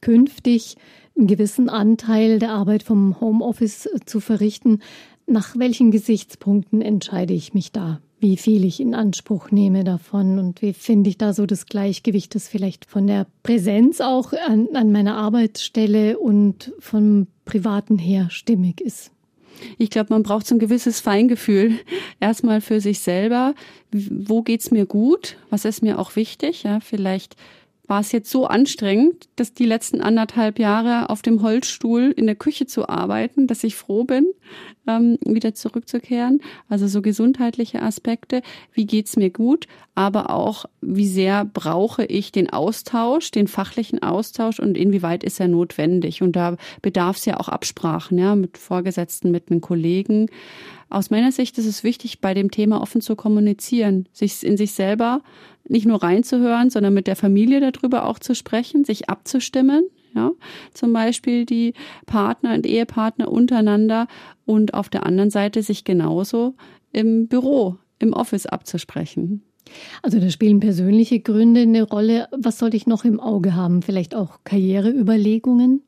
[0.00, 0.76] künftig
[1.16, 4.80] einen gewissen Anteil der Arbeit vom Homeoffice zu verrichten,
[5.26, 8.00] nach welchen Gesichtspunkten entscheide ich mich da?
[8.22, 12.36] Wie viel ich in Anspruch nehme davon und wie finde ich da so das Gleichgewicht,
[12.36, 18.80] das vielleicht von der Präsenz auch an, an meiner Arbeitsstelle und vom Privaten her stimmig
[18.80, 19.10] ist?
[19.76, 21.80] Ich glaube, man braucht so ein gewisses Feingefühl.
[22.20, 23.56] Erstmal für sich selber.
[23.90, 25.36] Wo geht's mir gut?
[25.50, 26.62] Was ist mir auch wichtig?
[26.62, 27.34] Ja, vielleicht
[27.92, 32.36] war es jetzt so anstrengend, dass die letzten anderthalb Jahre auf dem Holzstuhl in der
[32.36, 34.28] Küche zu arbeiten, dass ich froh bin,
[34.86, 36.40] ähm, wieder zurückzukehren.
[36.70, 38.40] Also so gesundheitliche Aspekte.
[38.72, 39.66] Wie geht's mir gut?
[39.94, 45.48] Aber auch, wie sehr brauche ich den Austausch, den fachlichen Austausch und inwieweit ist er
[45.48, 46.22] notwendig?
[46.22, 50.30] Und da bedarf es ja auch Absprachen, ja, mit Vorgesetzten, mit den Kollegen.
[50.92, 54.72] Aus meiner Sicht ist es wichtig, bei dem Thema offen zu kommunizieren, sich in sich
[54.72, 55.22] selber
[55.66, 59.84] nicht nur reinzuhören, sondern mit der Familie darüber auch zu sprechen, sich abzustimmen.
[60.14, 60.32] Ja,
[60.74, 61.72] zum Beispiel die
[62.04, 64.06] Partner und Ehepartner untereinander
[64.44, 66.56] und auf der anderen Seite sich genauso
[66.92, 69.42] im Büro, im Office abzusprechen.
[70.02, 72.28] Also da spielen persönliche Gründe eine Rolle.
[72.32, 73.80] Was sollte ich noch im Auge haben?
[73.80, 75.80] Vielleicht auch Karriereüberlegungen?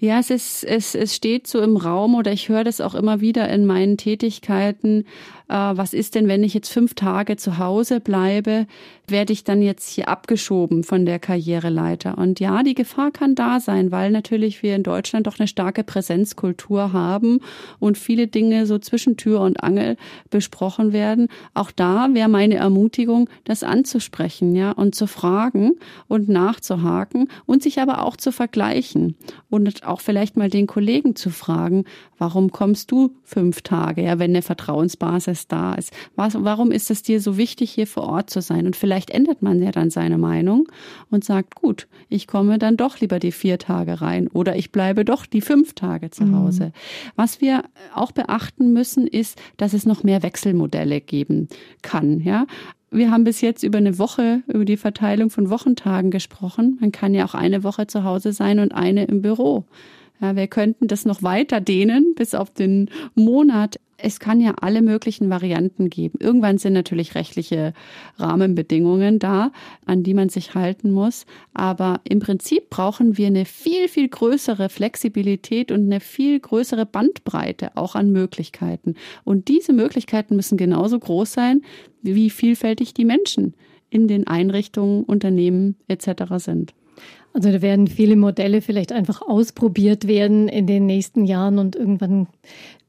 [0.00, 3.20] Ja, es ist, es, es steht so im Raum oder ich höre das auch immer
[3.20, 5.04] wieder in meinen Tätigkeiten.
[5.50, 8.66] Äh, was ist denn, wenn ich jetzt fünf Tage zu Hause bleibe?
[9.08, 12.16] Werde ich dann jetzt hier abgeschoben von der Karriereleiter?
[12.16, 15.82] Und ja, die Gefahr kann da sein, weil natürlich wir in Deutschland doch eine starke
[15.82, 17.40] Präsenzkultur haben
[17.80, 19.96] und viele Dinge so zwischen Tür und Angel
[20.30, 21.26] besprochen werden.
[21.52, 25.72] Auch da wäre meine Ermutigung, das anzusprechen, ja, und zu fragen
[26.06, 29.16] und nachzuhaken und sich aber auch zu vergleichen
[29.48, 31.84] und auch vielleicht mal den Kollegen zu fragen,
[32.18, 35.92] warum kommst du fünf Tage, ja, wenn eine Vertrauensbasis da ist?
[36.16, 38.66] Was, warum ist es dir so wichtig, hier vor Ort zu sein?
[38.66, 40.68] Und vielleicht ändert man ja dann seine Meinung
[41.10, 45.04] und sagt, gut, ich komme dann doch lieber die vier Tage rein oder ich bleibe
[45.04, 46.36] doch die fünf Tage zu mhm.
[46.36, 46.64] Hause.
[46.66, 46.72] Mhm.
[47.16, 51.48] Was wir auch beachten müssen, ist, dass es noch mehr Wechselmodelle geben
[51.82, 52.46] kann, ja.
[52.92, 56.76] Wir haben bis jetzt über eine Woche, über die Verteilung von Wochentagen gesprochen.
[56.80, 59.64] Man kann ja auch eine Woche zu Hause sein und eine im Büro.
[60.20, 63.78] Ja, wir könnten das noch weiter dehnen bis auf den Monat.
[64.02, 66.18] Es kann ja alle möglichen Varianten geben.
[66.20, 67.72] Irgendwann sind natürlich rechtliche
[68.18, 69.52] Rahmenbedingungen da,
[69.86, 71.26] an die man sich halten muss.
[71.54, 77.76] Aber im Prinzip brauchen wir eine viel, viel größere Flexibilität und eine viel größere Bandbreite
[77.76, 78.94] auch an Möglichkeiten.
[79.24, 81.62] Und diese Möglichkeiten müssen genauso groß sein,
[82.02, 83.54] wie vielfältig die Menschen
[83.90, 86.34] in den Einrichtungen, Unternehmen etc.
[86.36, 86.72] sind.
[87.32, 92.26] Also da werden viele Modelle vielleicht einfach ausprobiert werden in den nächsten Jahren und irgendwann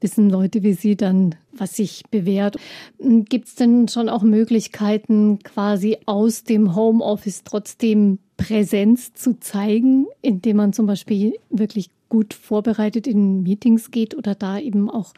[0.00, 2.56] wissen Leute wie Sie dann, was sich bewährt.
[2.98, 10.56] Gibt es denn schon auch Möglichkeiten, quasi aus dem Homeoffice trotzdem Präsenz zu zeigen, indem
[10.56, 15.14] man zum Beispiel wirklich gut vorbereitet in Meetings geht oder da eben auch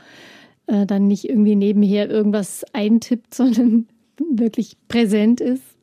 [0.66, 3.86] äh, dann nicht irgendwie nebenher irgendwas eintippt, sondern
[4.18, 5.73] wirklich präsent ist?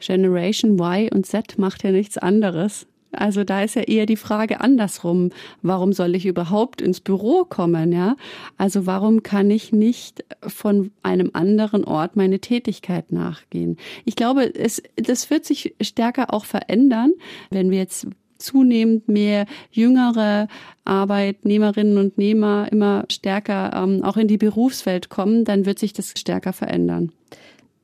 [0.00, 2.86] Generation Y und Z macht ja nichts anderes.
[3.16, 5.30] Also da ist ja eher die Frage andersrum.
[5.62, 8.16] Warum soll ich überhaupt ins Büro kommen, ja?
[8.58, 13.76] Also warum kann ich nicht von einem anderen Ort meine Tätigkeit nachgehen?
[14.04, 17.12] Ich glaube, es, das wird sich stärker auch verändern,
[17.50, 20.48] wenn wir jetzt zunehmend mehr jüngere
[20.84, 26.12] Arbeitnehmerinnen und Nehmer immer stärker ähm, auch in die Berufswelt kommen, dann wird sich das
[26.16, 27.12] stärker verändern.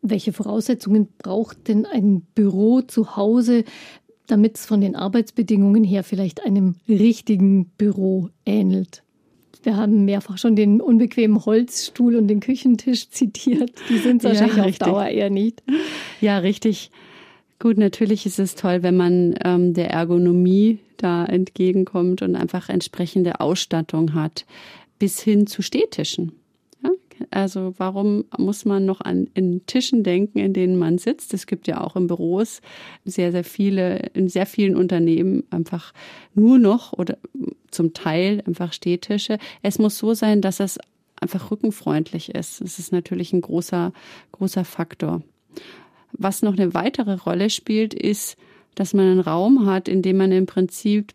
[0.02, 3.64] Welche Voraussetzungen braucht denn ein Büro zu Hause,
[4.26, 9.02] damit es von den Arbeitsbedingungen her vielleicht einem richtigen Büro ähnelt.
[9.62, 13.72] Wir haben mehrfach schon den unbequemen Holzstuhl und den Küchentisch zitiert.
[13.90, 15.62] Die sind wahrscheinlich ja, auf Dauer eher nicht.
[16.20, 16.90] Ja, richtig.
[17.58, 23.40] Gut, natürlich ist es toll, wenn man ähm, der Ergonomie da entgegenkommt und einfach entsprechende
[23.40, 24.46] Ausstattung hat,
[24.98, 26.32] bis hin zu Stehtischen.
[27.30, 31.34] Also warum muss man noch an in Tischen denken, in denen man sitzt?
[31.34, 32.60] Es gibt ja auch in Büros
[33.04, 35.92] sehr, sehr viele, in sehr vielen Unternehmen einfach
[36.34, 37.18] nur noch oder
[37.70, 39.38] zum Teil einfach Stehtische.
[39.62, 40.78] Es muss so sein, dass es
[41.20, 42.60] einfach rückenfreundlich ist.
[42.60, 43.92] Das ist natürlich ein großer,
[44.32, 45.22] großer Faktor.
[46.12, 48.36] Was noch eine weitere Rolle spielt, ist,
[48.74, 51.12] dass man einen Raum hat, in dem man im Prinzip,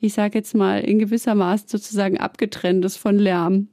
[0.00, 3.68] ich sage jetzt mal, in gewisser Maß sozusagen abgetrennt ist von Lärm,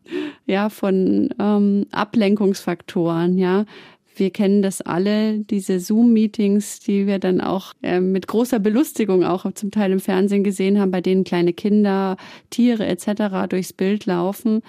[0.45, 3.65] ja, von ähm, Ablenkungsfaktoren, ja.
[4.15, 9.51] Wir kennen das alle, diese Zoom-Meetings, die wir dann auch äh, mit großer Belustigung auch
[9.53, 12.17] zum Teil im Fernsehen gesehen haben, bei denen kleine Kinder,
[12.51, 13.49] Tiere etc.
[13.49, 14.61] durchs Bild laufen.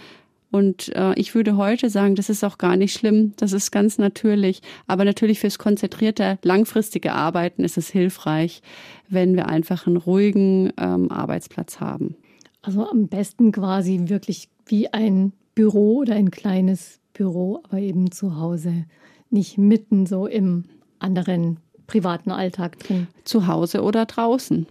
[0.54, 3.98] Und äh, ich würde heute sagen, das ist auch gar nicht schlimm, das ist ganz
[3.98, 4.62] natürlich.
[4.86, 8.62] Aber natürlich fürs konzentrierte, langfristige Arbeiten ist es hilfreich,
[9.08, 12.14] wenn wir einfach einen ruhigen ähm, Arbeitsplatz haben.
[12.62, 18.36] Also am besten quasi wirklich wie ein Büro oder ein kleines Büro, aber eben zu
[18.38, 18.84] Hause,
[19.30, 20.66] nicht mitten so im
[21.00, 23.08] anderen privaten Alltag drin.
[23.24, 24.68] Zu Hause oder draußen.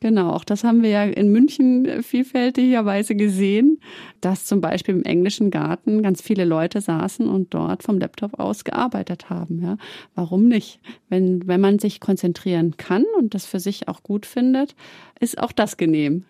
[0.00, 3.80] Genau, auch das haben wir ja in München vielfältigerweise gesehen,
[4.20, 8.62] dass zum Beispiel im englischen Garten ganz viele Leute saßen und dort vom Laptop aus
[8.62, 9.60] gearbeitet haben.
[9.60, 9.76] Ja,
[10.14, 10.78] warum nicht?
[11.08, 14.76] Wenn, wenn man sich konzentrieren kann und das für sich auch gut findet,
[15.18, 16.24] ist auch das genehm.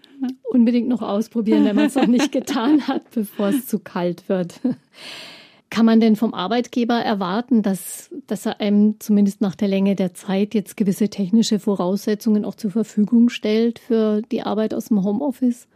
[0.45, 4.61] Unbedingt noch ausprobieren, wenn man es noch nicht getan hat, bevor es zu kalt wird.
[5.71, 10.15] Kann man denn vom Arbeitgeber erwarten, dass, dass er einem zumindest nach der Länge der
[10.15, 15.67] Zeit jetzt gewisse technische Voraussetzungen auch zur Verfügung stellt für die Arbeit aus dem Homeoffice?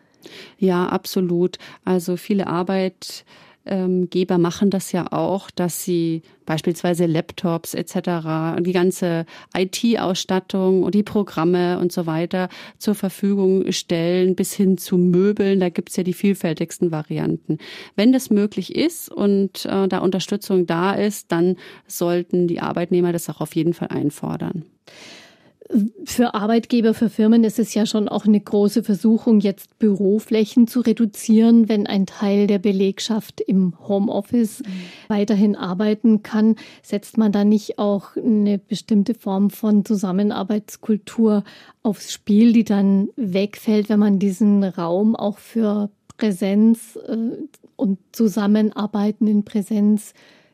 [0.59, 1.59] Ja, absolut.
[1.85, 3.25] Also viele Arbeit
[3.65, 10.95] ähm, Geber machen das ja auch, dass sie beispielsweise Laptops etc., die ganze IT-Ausstattung und
[10.95, 12.49] die Programme und so weiter
[12.79, 15.61] zur Verfügung stellen, bis hin zu Möbeln.
[15.61, 17.59] Da gibt's ja die vielfältigsten Varianten.
[17.95, 23.29] Wenn das möglich ist und äh, da Unterstützung da ist, dann sollten die Arbeitnehmer das
[23.29, 24.65] auch auf jeden Fall einfordern
[26.05, 30.81] für Arbeitgeber, für Firmen ist es ja schon auch eine große Versuchung, jetzt Büroflächen zu
[30.81, 34.73] reduzieren, wenn ein Teil der Belegschaft im Homeoffice mhm.
[35.09, 36.57] weiterhin arbeiten kann.
[36.83, 41.45] Setzt man da nicht auch eine bestimmte Form von Zusammenarbeitskultur
[41.83, 47.17] aufs Spiel, die dann wegfällt, wenn man diesen Raum auch für Präsenz äh,
[47.77, 50.13] und Zusammenarbeiten in Präsenz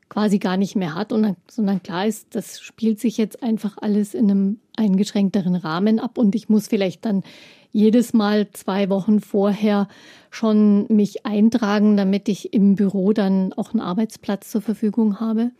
[0.08, 4.14] quasi gar nicht mehr hat, und, sondern klar ist, das spielt sich jetzt einfach alles
[4.14, 7.22] in einem eingeschränkteren Rahmen ab und ich muss vielleicht dann
[7.70, 9.88] jedes Mal zwei Wochen vorher
[10.30, 15.50] schon mich eintragen, damit ich im Büro dann auch einen Arbeitsplatz zur Verfügung habe.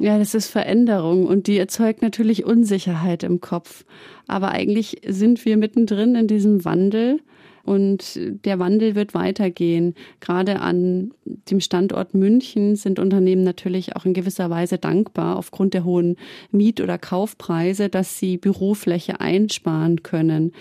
[0.00, 3.84] Ja, das ist Veränderung und die erzeugt natürlich Unsicherheit im Kopf.
[4.26, 7.20] Aber eigentlich sind wir mittendrin in diesem Wandel
[7.64, 9.94] und der Wandel wird weitergehen.
[10.20, 15.84] Gerade an dem Standort München sind Unternehmen natürlich auch in gewisser Weise dankbar aufgrund der
[15.84, 16.16] hohen
[16.52, 20.52] Miet- oder Kaufpreise, dass sie Bürofläche einsparen können.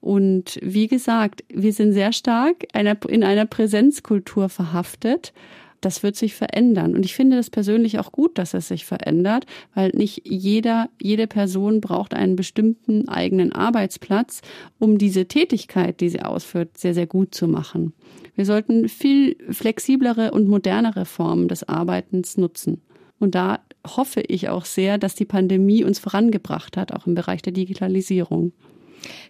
[0.00, 2.66] Und wie gesagt, wir sind sehr stark
[3.08, 5.32] in einer Präsenzkultur verhaftet
[5.80, 6.94] das wird sich verändern.
[6.94, 11.26] Und ich finde es persönlich auch gut, dass es sich verändert, weil nicht jeder, jede
[11.26, 14.42] Person braucht einen bestimmten eigenen Arbeitsplatz,
[14.78, 17.92] um diese Tätigkeit, die sie ausführt, sehr, sehr gut zu machen.
[18.34, 22.82] Wir sollten viel flexiblere und modernere Formen des Arbeitens nutzen.
[23.18, 27.42] Und da hoffe ich auch sehr, dass die Pandemie uns vorangebracht hat, auch im Bereich
[27.42, 28.52] der Digitalisierung.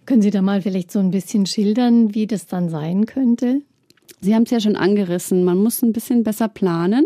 [0.05, 3.61] Können Sie da mal vielleicht so ein bisschen schildern, wie das dann sein könnte?
[4.23, 5.43] Sie haben es ja schon angerissen.
[5.43, 7.05] Man muss ein bisschen besser planen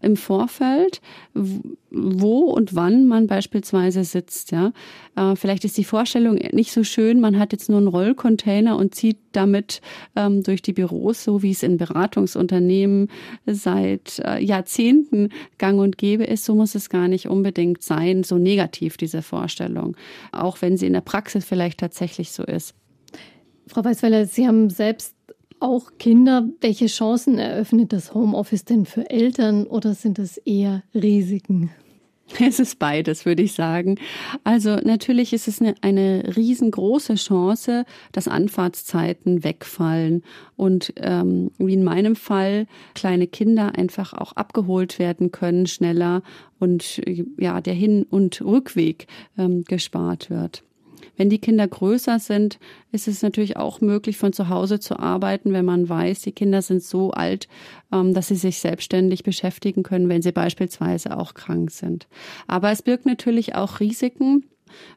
[0.00, 1.00] im Vorfeld,
[1.34, 4.52] wo und wann man beispielsweise sitzt.
[4.52, 4.72] Ja,
[5.16, 7.20] äh, vielleicht ist die Vorstellung nicht so schön.
[7.20, 9.80] Man hat jetzt nur einen Rollcontainer und zieht damit
[10.14, 13.08] ähm, durch die Büros, so wie es in Beratungsunternehmen
[13.44, 16.44] seit äh, Jahrzehnten Gang und Gäbe ist.
[16.44, 18.22] So muss es gar nicht unbedingt sein.
[18.22, 19.96] So negativ diese Vorstellung,
[20.30, 22.76] auch wenn sie in der Praxis vielleicht tatsächlich so ist.
[23.66, 25.14] Frau Weißweiler, Sie haben selbst
[25.62, 26.48] auch Kinder.
[26.60, 31.70] Welche Chancen eröffnet das Homeoffice denn für Eltern oder sind es eher Risiken?
[32.40, 33.98] Es ist beides, würde ich sagen.
[34.44, 40.22] Also natürlich ist es eine, eine riesengroße Chance, dass Anfahrtszeiten wegfallen
[40.56, 46.22] und ähm, wie in meinem Fall kleine Kinder einfach auch abgeholt werden können schneller
[46.58, 47.02] und
[47.38, 50.64] ja der Hin- und Rückweg ähm, gespart wird.
[51.16, 52.58] Wenn die Kinder größer sind,
[52.90, 56.62] ist es natürlich auch möglich, von zu Hause zu arbeiten, wenn man weiß, die Kinder
[56.62, 57.48] sind so alt,
[57.92, 62.06] ähm, dass sie sich selbstständig beschäftigen können, wenn sie beispielsweise auch krank sind.
[62.46, 64.44] Aber es birgt natürlich auch Risiken,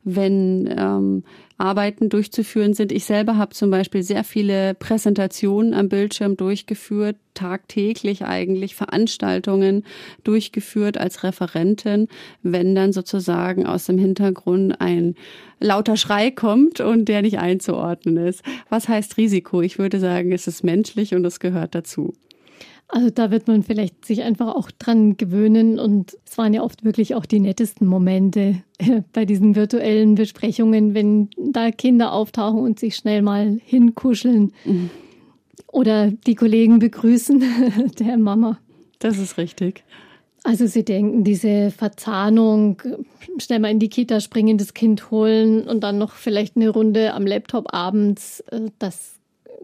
[0.04, 1.24] wenn ähm,
[1.58, 2.92] Arbeiten durchzuführen sind.
[2.92, 9.86] Ich selber habe zum Beispiel sehr viele Präsentationen am Bildschirm durchgeführt, tagtäglich eigentlich Veranstaltungen
[10.24, 12.08] durchgeführt als Referentin,
[12.44, 15.16] wenn dann sozusagen aus dem Hintergrund ein
[15.60, 18.44] lauter Schrei kommt und der nicht einzuordnen ist.
[18.70, 19.62] Was heißt Risiko?
[19.62, 22.14] Ich würde sagen, es ist menschlich und es gehört dazu.
[22.88, 26.86] Also da wird man vielleicht sich einfach auch dran gewöhnen und es waren ja oft
[26.86, 32.80] wirklich auch die nettesten Momente äh, bei diesen virtuellen Besprechungen, wenn da Kinder auftauchen und
[32.80, 34.90] sich schnell mal hinkuscheln mhm.
[35.72, 37.44] oder die Kollegen begrüßen
[38.00, 38.60] der Mama.
[39.00, 39.84] Das ist richtig.
[40.44, 42.80] Also Sie denken, diese Verzahnung,
[43.40, 47.16] schnell mal in die Kita springen, das Kind holen und dann noch vielleicht eine Runde
[47.16, 49.15] am Laptop abends, äh, das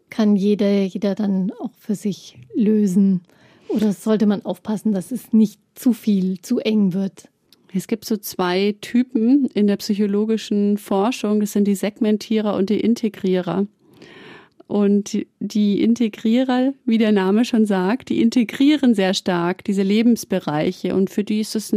[0.09, 3.21] kann jeder, jeder dann auch für sich lösen.
[3.67, 7.29] Oder sollte man aufpassen, dass es nicht zu viel, zu eng wird?
[7.73, 11.39] Es gibt so zwei Typen in der psychologischen Forschung.
[11.39, 13.65] Das sind die Segmentierer und die Integrierer.
[14.67, 20.95] Und die Integrierer, wie der Name schon sagt, die integrieren sehr stark diese Lebensbereiche.
[20.95, 21.73] Und für die ist es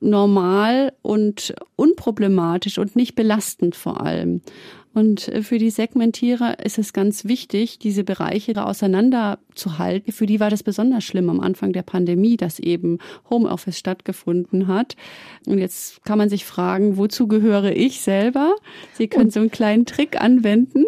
[0.00, 4.42] normal und unproblematisch und nicht belastend vor allem.
[4.96, 10.10] Und für die Segmentierer ist es ganz wichtig, diese Bereiche auseinanderzuhalten.
[10.10, 12.96] Für die war das besonders schlimm am Anfang der Pandemie, dass eben
[13.28, 14.96] Homeoffice stattgefunden hat.
[15.46, 18.54] Und jetzt kann man sich fragen, wozu gehöre ich selber?
[18.94, 20.86] Sie können so einen kleinen Trick anwenden.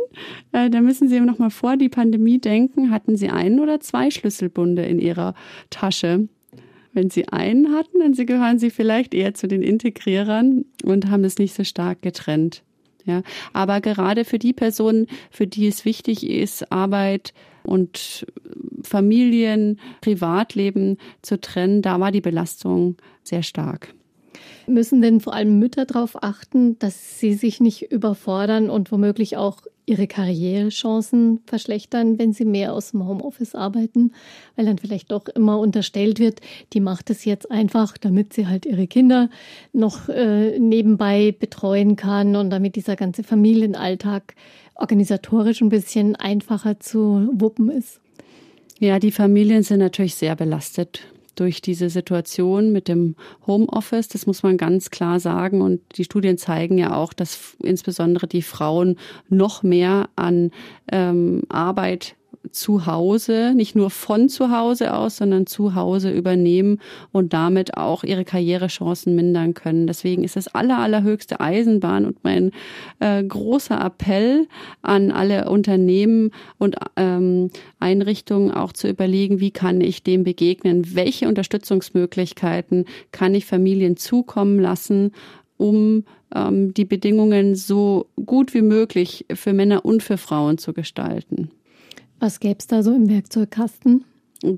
[0.52, 2.90] Äh, da müssen Sie noch mal vor die Pandemie denken.
[2.90, 5.34] Hatten Sie einen oder zwei Schlüsselbunde in Ihrer
[5.68, 6.28] Tasche?
[6.94, 11.36] Wenn Sie einen hatten, dann gehören Sie vielleicht eher zu den Integrierern und haben es
[11.36, 12.62] nicht so stark getrennt.
[13.08, 13.22] Ja,
[13.54, 18.26] aber gerade für die Personen, für die es wichtig ist, Arbeit und
[18.82, 23.94] Familien, Privatleben zu trennen, da war die Belastung sehr stark.
[24.66, 29.62] Müssen denn vor allem Mütter darauf achten, dass sie sich nicht überfordern und womöglich auch
[29.88, 34.12] ihre Karrierechancen verschlechtern, wenn sie mehr aus dem Homeoffice arbeiten,
[34.56, 36.40] weil dann vielleicht doch immer unterstellt wird,
[36.72, 39.30] die macht es jetzt einfach, damit sie halt ihre Kinder
[39.72, 44.34] noch äh, nebenbei betreuen kann und damit dieser ganze Familienalltag
[44.74, 48.00] organisatorisch ein bisschen einfacher zu wuppen ist.
[48.78, 51.02] Ja, die Familien sind natürlich sehr belastet
[51.40, 53.14] durch diese Situation mit dem
[53.46, 54.08] Homeoffice.
[54.08, 55.62] Das muss man ganz klar sagen.
[55.62, 58.96] Und die Studien zeigen ja auch, dass insbesondere die Frauen
[59.28, 60.50] noch mehr an
[60.90, 62.16] ähm, Arbeit
[62.50, 66.80] zu Hause, nicht nur von zu Hause aus, sondern zu Hause übernehmen
[67.12, 69.86] und damit auch ihre Karrierechancen mindern können.
[69.86, 72.52] Deswegen ist das aller, allerhöchste Eisenbahn und mein
[73.00, 74.48] äh, großer Appell
[74.82, 80.94] an alle Unternehmen und ähm, Einrichtungen auch zu überlegen, wie kann ich dem begegnen?
[80.94, 85.12] Welche Unterstützungsmöglichkeiten kann ich Familien zukommen lassen,
[85.56, 91.50] um ähm, die Bedingungen so gut wie möglich für Männer und für Frauen zu gestalten.
[92.20, 94.04] Was gäbe es da so im Werkzeugkasten?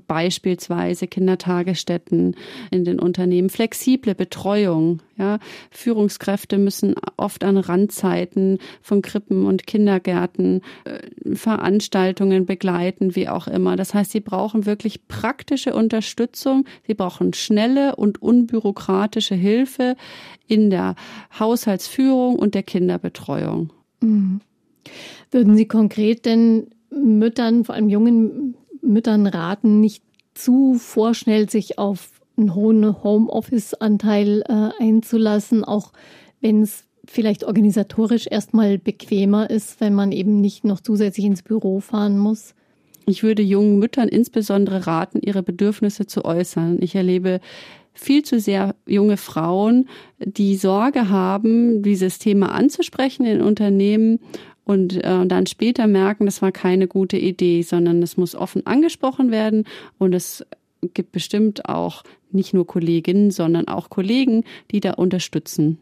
[0.07, 2.35] beispielsweise Kindertagesstätten
[2.69, 5.01] in den Unternehmen, flexible Betreuung.
[5.17, 5.39] Ja,
[5.71, 13.75] Führungskräfte müssen oft an Randzeiten von Krippen und Kindergärten äh, Veranstaltungen begleiten, wie auch immer.
[13.75, 16.65] Das heißt, sie brauchen wirklich praktische Unterstützung.
[16.85, 19.95] Sie brauchen schnelle und unbürokratische Hilfe
[20.47, 20.95] in der
[21.39, 23.71] Haushaltsführung und der Kinderbetreuung.
[24.01, 24.41] Mhm.
[25.31, 32.09] Würden Sie konkret denn Müttern, vor allem jungen Müttern raten, nicht zu vorschnell sich auf
[32.37, 35.91] einen hohen Homeoffice-Anteil äh, einzulassen, auch
[36.39, 41.79] wenn es vielleicht organisatorisch erstmal bequemer ist, wenn man eben nicht noch zusätzlich ins Büro
[41.79, 42.55] fahren muss.
[43.05, 46.77] Ich würde jungen Müttern insbesondere raten, ihre Bedürfnisse zu äußern.
[46.81, 47.39] Ich erlebe
[47.93, 54.19] viel zu sehr junge Frauen, die Sorge haben, dieses Thema anzusprechen in Unternehmen
[54.63, 59.31] und äh, dann später merken, das war keine gute Idee, sondern es muss offen angesprochen
[59.31, 59.65] werden
[59.97, 60.45] und es
[60.93, 65.77] gibt bestimmt auch nicht nur Kolleginnen, sondern auch Kollegen, die da unterstützen.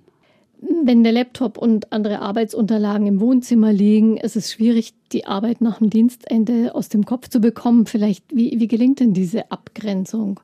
[0.61, 5.77] Wenn der Laptop und andere Arbeitsunterlagen im Wohnzimmer liegen, ist es schwierig, die Arbeit nach
[5.77, 7.85] dem Dienstende aus dem Kopf zu bekommen.
[7.85, 10.41] Vielleicht, wie, wie gelingt denn diese Abgrenzung?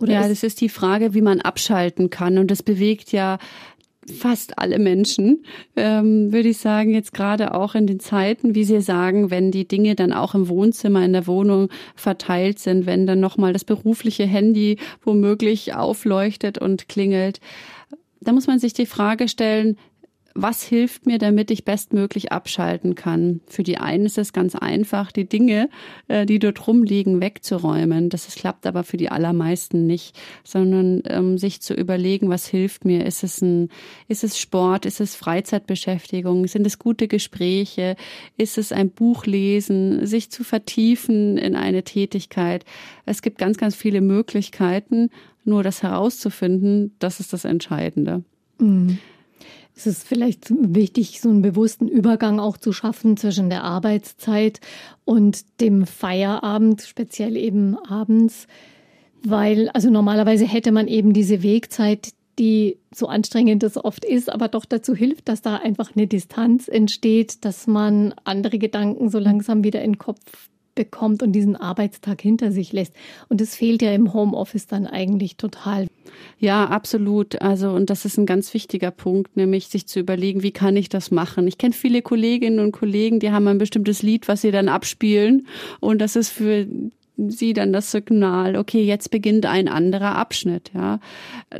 [0.00, 2.38] Oder ja, das ist die Frage, wie man abschalten kann.
[2.38, 3.38] Und das bewegt ja
[4.12, 5.44] fast alle Menschen,
[5.76, 9.66] ähm, würde ich sagen, jetzt gerade auch in den Zeiten, wie Sie sagen, wenn die
[9.66, 14.24] Dinge dann auch im Wohnzimmer, in der Wohnung verteilt sind, wenn dann nochmal das berufliche
[14.24, 17.40] Handy womöglich aufleuchtet und klingelt.
[18.20, 19.76] Da muss man sich die Frage stellen,
[20.36, 23.40] was hilft mir, damit ich bestmöglich abschalten kann?
[23.46, 25.70] Für die einen ist es ganz einfach, die Dinge,
[26.08, 28.10] äh, die dort rumliegen, wegzuräumen.
[28.10, 33.06] Das klappt aber für die allermeisten nicht, sondern ähm, sich zu überlegen, was hilft mir?
[33.06, 33.68] Ist es ein,
[34.08, 34.86] ist es Sport?
[34.86, 36.48] Ist es Freizeitbeschäftigung?
[36.48, 37.94] Sind es gute Gespräche?
[38.36, 40.04] Ist es ein Buch lesen?
[40.04, 42.64] Sich zu vertiefen in eine Tätigkeit?
[43.06, 45.10] Es gibt ganz, ganz viele Möglichkeiten.
[45.44, 48.24] Nur das herauszufinden, das ist das Entscheidende.
[48.58, 48.98] Mhm.
[49.76, 54.60] Es ist vielleicht wichtig, so einen bewussten Übergang auch zu schaffen zwischen der Arbeitszeit
[55.04, 58.46] und dem Feierabend, speziell eben abends,
[59.24, 64.48] weil also normalerweise hätte man eben diese Wegzeit, die so anstrengend es oft ist, aber
[64.48, 69.64] doch dazu hilft, dass da einfach eine Distanz entsteht, dass man andere Gedanken so langsam
[69.64, 72.94] wieder in den Kopf bekommt und diesen Arbeitstag hinter sich lässt.
[73.28, 75.86] Und das fehlt ja im Homeoffice dann eigentlich total.
[76.38, 77.40] Ja, absolut.
[77.40, 80.88] Also, und das ist ein ganz wichtiger Punkt, nämlich sich zu überlegen, wie kann ich
[80.88, 81.46] das machen?
[81.46, 85.46] Ich kenne viele Kolleginnen und Kollegen, die haben ein bestimmtes Lied, was sie dann abspielen.
[85.80, 86.66] Und das ist für
[87.16, 90.98] sie dann das Signal, okay, jetzt beginnt ein anderer Abschnitt, ja.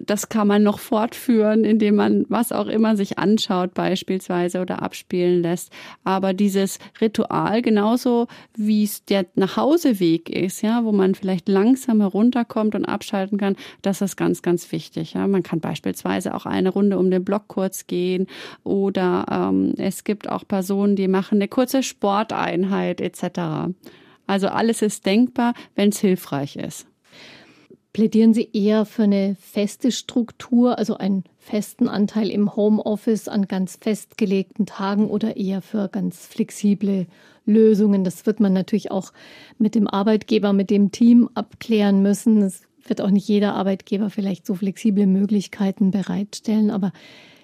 [0.05, 5.43] Das kann man noch fortführen, indem man was auch immer sich anschaut beispielsweise oder abspielen
[5.43, 5.73] lässt.
[6.03, 8.27] Aber dieses Ritual genauso
[8.57, 14.01] wie es der Nachhauseweg ist, ja, wo man vielleicht langsam herunterkommt und abschalten kann, das
[14.01, 15.27] ist ganz, ganz wichtig, ja.
[15.29, 18.27] Man kann beispielsweise auch eine Runde um den Block kurz gehen
[18.65, 23.71] oder ähm, es gibt auch Personen, die machen eine kurze Sporteinheit etc.
[24.27, 26.87] Also alles ist denkbar, wenn es hilfreich ist.
[27.95, 33.79] Plädieren Sie eher für eine feste Struktur, also einen festen Anteil im Homeoffice an ganz
[33.81, 37.07] festgelegten Tagen oder eher für ganz flexible
[37.47, 38.03] Lösungen?
[38.03, 39.13] Das wird man natürlich auch
[39.59, 42.43] mit dem Arbeitgeber, mit dem Team abklären müssen.
[42.43, 46.93] Es wird auch nicht jeder Arbeitgeber vielleicht so flexible Möglichkeiten bereitstellen, aber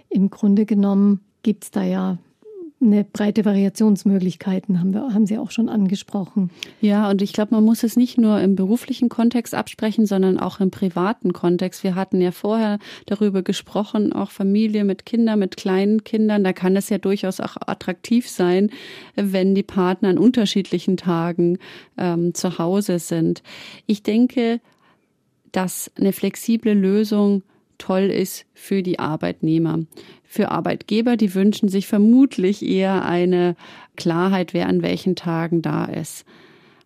[0.09, 2.19] im Grunde genommen gibt es da ja
[2.83, 6.51] eine breite Variationsmöglichkeiten haben wir, haben Sie auch schon angesprochen.
[6.81, 10.61] Ja, und ich glaube, man muss es nicht nur im beruflichen Kontext absprechen, sondern auch
[10.61, 11.85] im privaten Kontext.
[11.85, 16.43] Wir hatten ja vorher darüber gesprochen, auch Familie mit Kindern, mit kleinen Kindern.
[16.43, 18.71] Da kann es ja durchaus auch attraktiv sein,
[19.15, 21.59] wenn die Partner an unterschiedlichen Tagen
[21.99, 23.43] ähm, zu Hause sind.
[23.87, 24.61] Ich denke,
[25.53, 27.43] dass eine flexible Lösung
[27.81, 29.81] toll ist für die Arbeitnehmer.
[30.23, 33.57] Für Arbeitgeber, die wünschen sich vermutlich eher eine
[33.97, 36.25] Klarheit, wer an welchen Tagen da ist.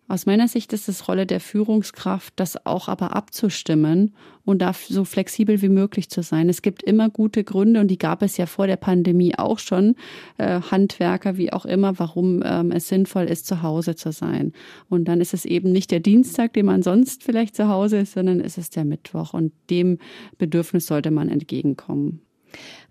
[0.07, 5.03] Aus meiner Sicht ist es Rolle der Führungskraft, das auch aber abzustimmen und da so
[5.03, 6.47] flexibel wie möglich zu sein.
[6.47, 9.95] Es gibt immer gute Gründe und die gab es ja vor der Pandemie auch schon,
[10.37, 14.53] äh, Handwerker wie auch immer, warum ähm, es sinnvoll ist, zu Hause zu sein.
[14.89, 18.13] Und dann ist es eben nicht der Dienstag, den man sonst vielleicht zu Hause ist,
[18.13, 19.97] sondern es ist der Mittwoch und dem
[20.37, 22.21] Bedürfnis sollte man entgegenkommen.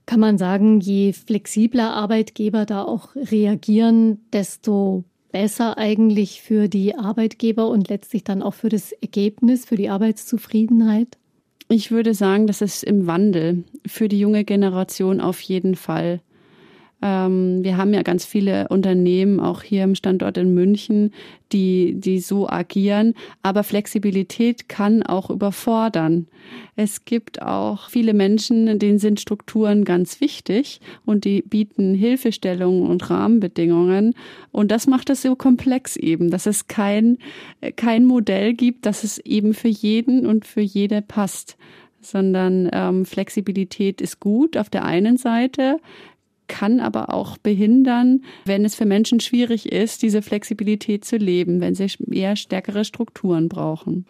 [0.06, 5.04] Kann man sagen, je flexibler Arbeitgeber da auch reagieren, desto
[5.34, 11.18] besser eigentlich für die Arbeitgeber und letztlich dann auch für das Ergebnis, für die Arbeitszufriedenheit?
[11.68, 13.64] Ich würde sagen, das ist im Wandel.
[13.84, 16.20] Für die junge Generation auf jeden Fall.
[17.04, 21.12] Ähm, wir haben ja ganz viele Unternehmen, auch hier im Standort in München,
[21.52, 23.12] die, die so agieren.
[23.42, 26.26] Aber Flexibilität kann auch überfordern.
[26.76, 33.10] Es gibt auch viele Menschen, denen sind Strukturen ganz wichtig und die bieten Hilfestellungen und
[33.10, 34.14] Rahmenbedingungen.
[34.50, 37.18] Und das macht es so komplex eben, dass es kein,
[37.76, 41.58] kein Modell gibt, dass es eben für jeden und für jede passt
[42.06, 45.78] sondern ähm, Flexibilität ist gut auf der einen Seite
[46.48, 51.74] kann aber auch behindern, wenn es für Menschen schwierig ist, diese Flexibilität zu leben, wenn
[51.74, 54.06] sie eher stärkere Strukturen brauchen.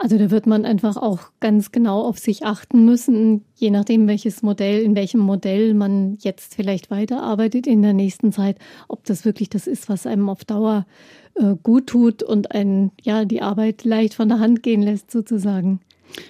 [0.00, 4.42] Also da wird man einfach auch ganz genau auf sich achten müssen, je nachdem, welches
[4.42, 9.50] Modell, in welchem Modell man jetzt vielleicht weiterarbeitet in der nächsten Zeit, ob das wirklich
[9.50, 10.86] das ist, was einem auf Dauer
[11.34, 15.80] äh, gut tut und einen ja die Arbeit leicht von der Hand gehen lässt sozusagen.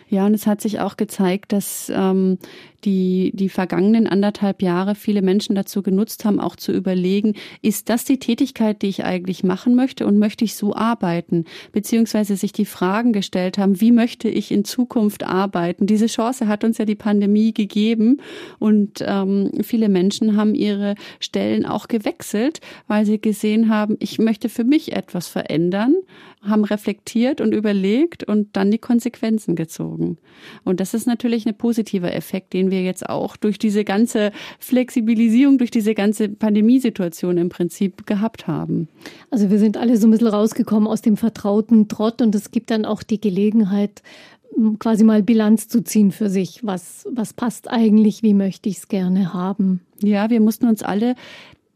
[0.09, 2.39] Ja, und es hat sich auch gezeigt, dass ähm,
[2.85, 8.05] die, die vergangenen anderthalb Jahre viele Menschen dazu genutzt haben, auch zu überlegen, ist das
[8.05, 11.45] die Tätigkeit, die ich eigentlich machen möchte und möchte ich so arbeiten?
[11.73, 15.87] Beziehungsweise sich die Fragen gestellt haben, wie möchte ich in Zukunft arbeiten?
[15.87, 18.21] Diese Chance hat uns ja die Pandemie gegeben
[18.59, 24.49] und ähm, viele Menschen haben ihre Stellen auch gewechselt, weil sie gesehen haben, ich möchte
[24.49, 25.95] für mich etwas verändern,
[26.43, 29.78] haben reflektiert und überlegt und dann die Konsequenzen gezogen.
[29.85, 35.59] Und das ist natürlich ein positiver Effekt, den wir jetzt auch durch diese ganze Flexibilisierung,
[35.59, 38.89] durch diese ganze Pandemiesituation im Prinzip gehabt haben.
[39.31, 42.71] Also wir sind alle so ein bisschen rausgekommen aus dem vertrauten Trott und es gibt
[42.71, 44.03] dann auch die Gelegenheit,
[44.79, 46.61] quasi mal Bilanz zu ziehen für sich.
[46.65, 48.23] Was, was passt eigentlich?
[48.23, 49.81] Wie möchte ich es gerne haben?
[50.01, 51.15] Ja, wir mussten uns alle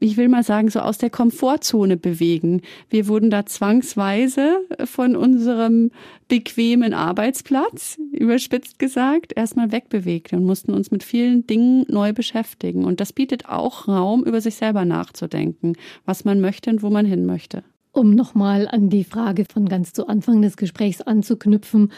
[0.02, 2.62] ich will mal sagen, so aus der Komfortzone bewegen.
[2.90, 5.90] Wir wurden da zwangsweise von unserem
[6.28, 12.84] bequemen Arbeitsplatz, überspitzt gesagt, erstmal wegbewegt und mussten uns mit vielen Dingen neu beschäftigen.
[12.84, 15.74] Und das bietet auch Raum, über sich selber nachzudenken,
[16.04, 17.62] was man möchte und wo man hin möchte.
[17.92, 21.92] Um nochmal an die Frage von ganz zu Anfang des Gesprächs anzuknüpfen,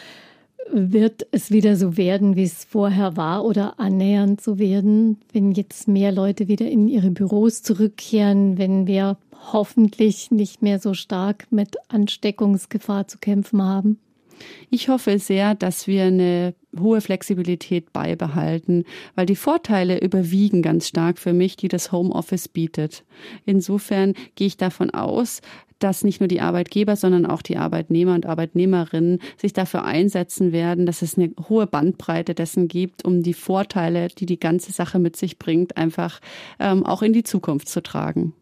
[0.71, 5.87] wird es wieder so werden, wie es vorher war oder annähernd so werden, wenn jetzt
[5.87, 9.17] mehr Leute wieder in ihre Büros zurückkehren, wenn wir
[9.53, 13.99] hoffentlich nicht mehr so stark mit Ansteckungsgefahr zu kämpfen haben?
[14.69, 18.83] Ich hoffe sehr, dass wir eine hohe Flexibilität beibehalten,
[19.15, 23.05] weil die Vorteile überwiegen ganz stark für mich, die das Homeoffice bietet.
[23.45, 25.41] Insofern gehe ich davon aus,
[25.79, 30.85] dass nicht nur die Arbeitgeber, sondern auch die Arbeitnehmer und Arbeitnehmerinnen sich dafür einsetzen werden,
[30.85, 35.15] dass es eine hohe Bandbreite dessen gibt, um die Vorteile, die die ganze Sache mit
[35.15, 36.19] sich bringt, einfach
[36.59, 38.33] ähm, auch in die Zukunft zu tragen.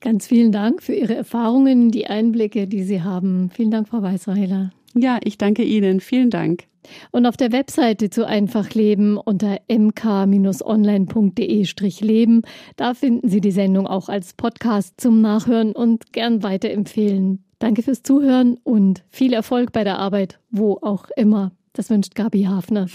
[0.00, 3.48] Ganz vielen Dank für Ihre Erfahrungen, die Einblicke, die Sie haben.
[3.48, 4.70] Vielen Dank, Frau Weißreiler.
[4.94, 6.00] Ja, ich danke Ihnen.
[6.00, 6.64] Vielen Dank.
[7.10, 12.42] Und auf der Webseite zu Einfachleben unter mk-online.de-leben,
[12.76, 17.44] da finden Sie die Sendung auch als Podcast zum Nachhören und gern weiterempfehlen.
[17.58, 21.52] Danke fürs Zuhören und viel Erfolg bei der Arbeit, wo auch immer.
[21.72, 22.86] Das wünscht Gabi Hafner.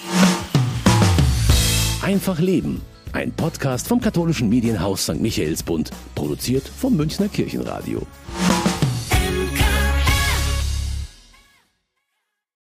[2.01, 2.81] Einfach Leben.
[3.11, 5.19] Ein Podcast vom katholischen Medienhaus St.
[5.19, 8.03] Michaelsbund, produziert vom Münchner Kirchenradio.